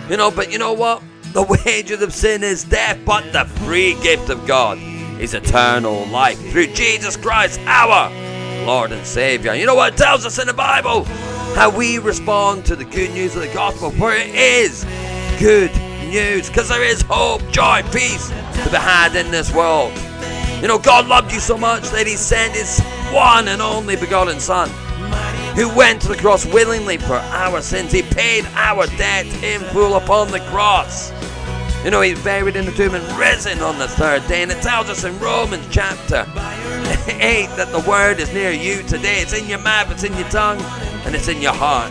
You 0.09 0.17
know, 0.17 0.31
but 0.31 0.53
you 0.53 0.59
know 0.59 0.73
what? 0.73 1.03
The 1.33 1.43
wages 1.67 2.03
of 2.03 2.13
sin 2.13 2.43
is 2.43 2.65
death, 2.65 2.99
but 3.05 3.33
the 3.33 3.45
free 3.65 3.95
gift 4.03 4.31
of 4.31 4.47
God 4.47 4.79
is 5.21 5.35
eternal 5.35 6.05
life 6.07 6.39
through 6.51 6.69
Jesus 6.69 7.17
Christ, 7.17 7.61
our 7.67 8.11
Lord 8.67 8.93
and 8.93 9.05
Savior. 9.07 9.55
You 9.55 9.67
know 9.67 9.75
what 9.75 9.97
tells 9.97 10.25
us 10.25 10.39
in 10.39 10.47
the 10.47 10.53
Bible? 10.53 11.05
How 11.55 11.71
we 11.71 11.99
respond 11.99 12.65
to 12.67 12.77
the 12.77 12.85
good 12.85 13.11
news 13.13 13.35
of 13.35 13.43
the 13.43 13.53
gospel, 13.53 13.91
for 13.91 14.15
it 14.15 14.35
is 14.35 14.85
good 15.39 15.73
news, 16.11 16.49
because 16.49 16.69
there 16.69 16.85
is 16.85 17.03
hope, 17.03 17.43
joy, 17.51 17.83
peace 17.93 18.29
to 18.29 18.71
be 18.71 18.77
had 18.77 19.17
in 19.17 19.31
this 19.31 19.53
world. 19.53 19.93
You 20.61 20.69
know, 20.69 20.79
God 20.79 21.09
loved 21.09 21.33
you 21.33 21.41
so 21.41 21.59
much 21.59 21.91
that 21.91 22.07
He 22.07 22.17
sent 22.17 22.55
His 22.55 22.81
one 23.13 23.49
and 23.49 23.61
only 23.61 23.97
begotten 23.97 24.39
Son, 24.39 24.71
who 25.57 25.75
went 25.75 26.01
to 26.03 26.09
the 26.09 26.17
cross 26.17 26.47
willingly 26.47 26.99
for 26.99 27.17
our 27.17 27.61
sins. 27.61 27.93
He 27.93 28.03
paid 28.03 28.45
our 28.55 28.87
debt 28.97 29.27
in 29.43 29.61
full 29.73 29.97
upon 29.97 30.31
the 30.31 30.41
cross. 30.41 31.11
You 31.85 31.91
know, 31.91 32.01
He's 32.01 32.23
buried 32.23 32.57
in 32.57 32.65
the 32.65 32.73
tomb 32.73 32.95
and 32.95 33.19
risen 33.19 33.61
on 33.61 33.79
the 33.79 33.89
third 33.89 34.27
day. 34.29 34.43
And 34.43 34.53
it 34.53 34.63
tells 34.63 34.89
us 34.89 35.05
in 35.05 35.19
Romans 35.19 35.67
chapter 35.71 36.25
8 37.09 37.47
that 37.57 37.69
the 37.73 37.85
word 37.89 38.21
is 38.21 38.33
near 38.33 38.53
you 38.53 38.83
today. 38.85 39.21
It's 39.21 39.37
in 39.37 39.49
your 39.49 39.59
mouth, 39.59 39.91
it's 39.91 40.05
in 40.05 40.15
your 40.15 40.29
tongue, 40.29 40.61
and 41.05 41.15
it's 41.15 41.29
in 41.29 41.43
your 41.43 41.53
heart. 41.53 41.91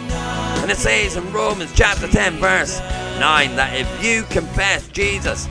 And 0.61 0.71
it 0.71 0.77
says 0.77 1.17
in 1.17 1.33
Romans 1.33 1.71
chapter 1.75 2.07
10, 2.07 2.35
verse 2.35 2.79
9, 3.19 3.55
that 3.55 3.75
if 3.75 4.03
you 4.03 4.23
confess 4.23 4.87
Jesus 4.89 5.49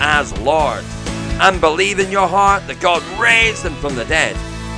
as 0.00 0.36
Lord 0.40 0.82
and 1.40 1.60
believe 1.60 1.98
in 1.98 2.10
your 2.10 2.26
heart 2.26 2.66
that 2.66 2.80
God 2.80 3.02
raised 3.20 3.64
him 3.64 3.74
from 3.74 3.94
the 3.94 4.04
dead, 4.06 4.36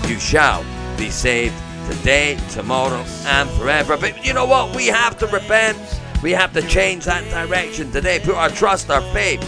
you 0.08 0.18
shall 0.18 0.64
be 0.98 1.10
saved 1.10 1.54
today, 1.88 2.38
tomorrow, 2.50 3.04
and 3.24 3.48
forever. 3.50 3.96
But 3.96 4.24
you 4.26 4.34
know 4.34 4.46
what? 4.46 4.76
We 4.76 4.86
have 4.88 5.16
to 5.18 5.26
repent. 5.28 5.78
We 6.22 6.32
have 6.32 6.52
to 6.54 6.62
change 6.62 7.04
that 7.04 7.24
direction 7.30 7.92
today. 7.92 8.18
Put 8.18 8.34
our 8.34 8.48
trust, 8.48 8.90
our 8.90 9.02
faith 9.12 9.42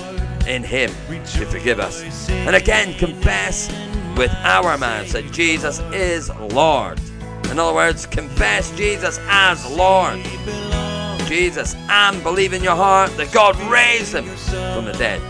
in 0.47 0.63
Him 0.63 0.91
to 1.09 1.47
forgive 1.47 1.81
us. 1.81 2.31
And 2.31 2.55
again, 2.55 2.95
confess 2.95 3.69
with 4.17 4.31
our 4.43 4.79
mouths 4.79 5.13
that 5.13 5.33
Jesus 5.33 5.81
is 5.93 6.31
Lord. 6.31 7.01
In 7.51 7.59
other 7.59 7.75
words, 7.75 8.07
confess 8.07 8.71
Jesus 8.77 9.19
as 9.23 9.69
Lord. 9.71 10.21
Jesus 11.27 11.75
and 11.89 12.23
believe 12.23 12.53
in 12.53 12.63
your 12.63 12.77
heart 12.77 13.17
that 13.17 13.33
God 13.33 13.57
raised 13.71 14.15
him 14.15 14.25
from 14.25 14.85
the 14.85 14.93
dead. 14.93 15.21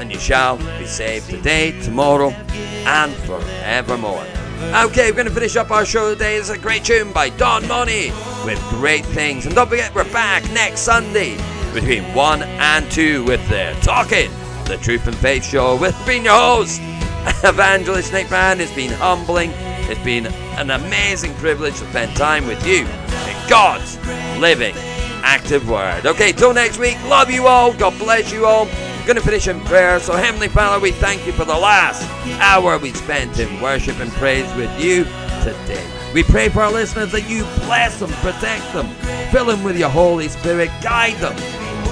And 0.00 0.12
you 0.12 0.18
shall 0.18 0.58
be 0.78 0.86
saved 0.86 1.30
today, 1.30 1.78
tomorrow, 1.82 2.30
and 2.30 3.12
forevermore. 3.24 4.26
Okay, 4.58 5.10
we're 5.10 5.16
going 5.16 5.26
to 5.26 5.34
finish 5.34 5.54
up 5.56 5.70
our 5.70 5.84
show 5.84 6.12
today. 6.12 6.36
It's 6.36 6.48
a 6.48 6.56
great 6.56 6.82
tune 6.82 7.12
by 7.12 7.28
Don 7.28 7.68
Money 7.68 8.08
with 8.44 8.58
great 8.70 9.04
things. 9.04 9.44
And 9.44 9.54
don't 9.54 9.68
forget, 9.68 9.94
we're 9.94 10.10
back 10.12 10.50
next 10.50 10.80
Sunday 10.80 11.36
between 11.74 12.02
1 12.14 12.42
and 12.42 12.90
2 12.90 13.24
with 13.24 13.46
the 13.50 13.76
Talking 13.82 14.30
the 14.64 14.78
Truth 14.78 15.08
in 15.08 15.14
Faith 15.14 15.44
show 15.44 15.76
with 15.76 15.94
being 16.06 16.24
your 16.24 16.34
host, 16.34 16.80
Evangelist 17.44 18.14
Nick 18.14 18.28
Brand. 18.28 18.62
It's 18.62 18.74
been 18.74 18.92
humbling. 18.92 19.50
It's 19.90 20.02
been 20.02 20.26
an 20.26 20.70
amazing 20.70 21.34
privilege 21.34 21.74
to 21.80 21.88
spend 21.90 22.16
time 22.16 22.46
with 22.46 22.66
you 22.66 22.86
in 22.86 23.48
God's 23.50 23.98
living, 24.38 24.74
active 25.22 25.68
word. 25.68 26.06
Okay, 26.06 26.32
till 26.32 26.54
next 26.54 26.78
week, 26.78 26.96
love 27.04 27.30
you 27.30 27.46
all. 27.46 27.74
God 27.74 27.98
bless 27.98 28.32
you 28.32 28.46
all. 28.46 28.66
Going 29.06 29.14
to 29.14 29.22
finish 29.22 29.46
in 29.46 29.60
prayer. 29.60 30.00
So, 30.00 30.16
Heavenly 30.16 30.48
Father, 30.48 30.80
we 30.80 30.90
thank 30.90 31.24
you 31.28 31.32
for 31.32 31.44
the 31.44 31.56
last 31.56 32.02
hour 32.40 32.76
we 32.76 32.92
spent 32.92 33.38
in 33.38 33.60
worship 33.60 34.00
and 34.00 34.10
praise 34.10 34.52
with 34.56 34.68
you 34.82 35.04
today. 35.44 35.88
We 36.12 36.24
pray 36.24 36.48
for 36.48 36.62
our 36.62 36.72
listeners 36.72 37.12
that 37.12 37.30
you 37.30 37.44
bless 37.66 38.00
them, 38.00 38.10
protect 38.14 38.72
them, 38.72 38.88
fill 39.30 39.44
them 39.44 39.62
with 39.62 39.78
your 39.78 39.90
Holy 39.90 40.26
Spirit, 40.26 40.70
guide 40.82 41.14
them, 41.18 41.34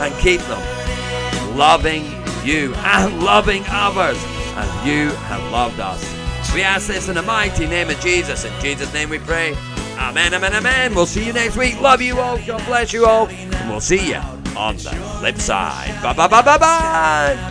and 0.02 0.12
keep 0.18 0.40
them 0.40 1.56
loving 1.56 2.02
you 2.42 2.74
and 2.74 3.22
loving 3.22 3.62
others 3.68 4.18
as 4.56 4.84
you 4.84 5.10
have 5.10 5.52
loved 5.52 5.78
us. 5.78 6.02
We 6.52 6.62
ask 6.62 6.88
this 6.88 7.08
in 7.08 7.14
the 7.14 7.22
mighty 7.22 7.68
name 7.68 7.90
of 7.90 8.00
Jesus. 8.00 8.44
In 8.44 8.60
Jesus' 8.60 8.92
name 8.92 9.08
we 9.08 9.20
pray. 9.20 9.54
Amen, 9.98 10.34
amen, 10.34 10.52
amen. 10.52 10.96
We'll 10.96 11.06
see 11.06 11.24
you 11.24 11.32
next 11.32 11.56
week. 11.56 11.80
Love 11.80 12.02
you 12.02 12.18
all. 12.18 12.38
God 12.44 12.66
bless 12.66 12.92
you 12.92 13.06
all. 13.06 13.28
And 13.28 13.70
we'll 13.70 13.80
see 13.80 14.08
you 14.08 14.33
on 14.56 14.76
the 14.76 14.90
flip 15.18 15.38
side. 15.38 16.00
Bye, 16.02 16.12
bye, 16.12 16.28
bye, 16.28 16.42
bye, 16.42 16.58
bye. 16.58 17.50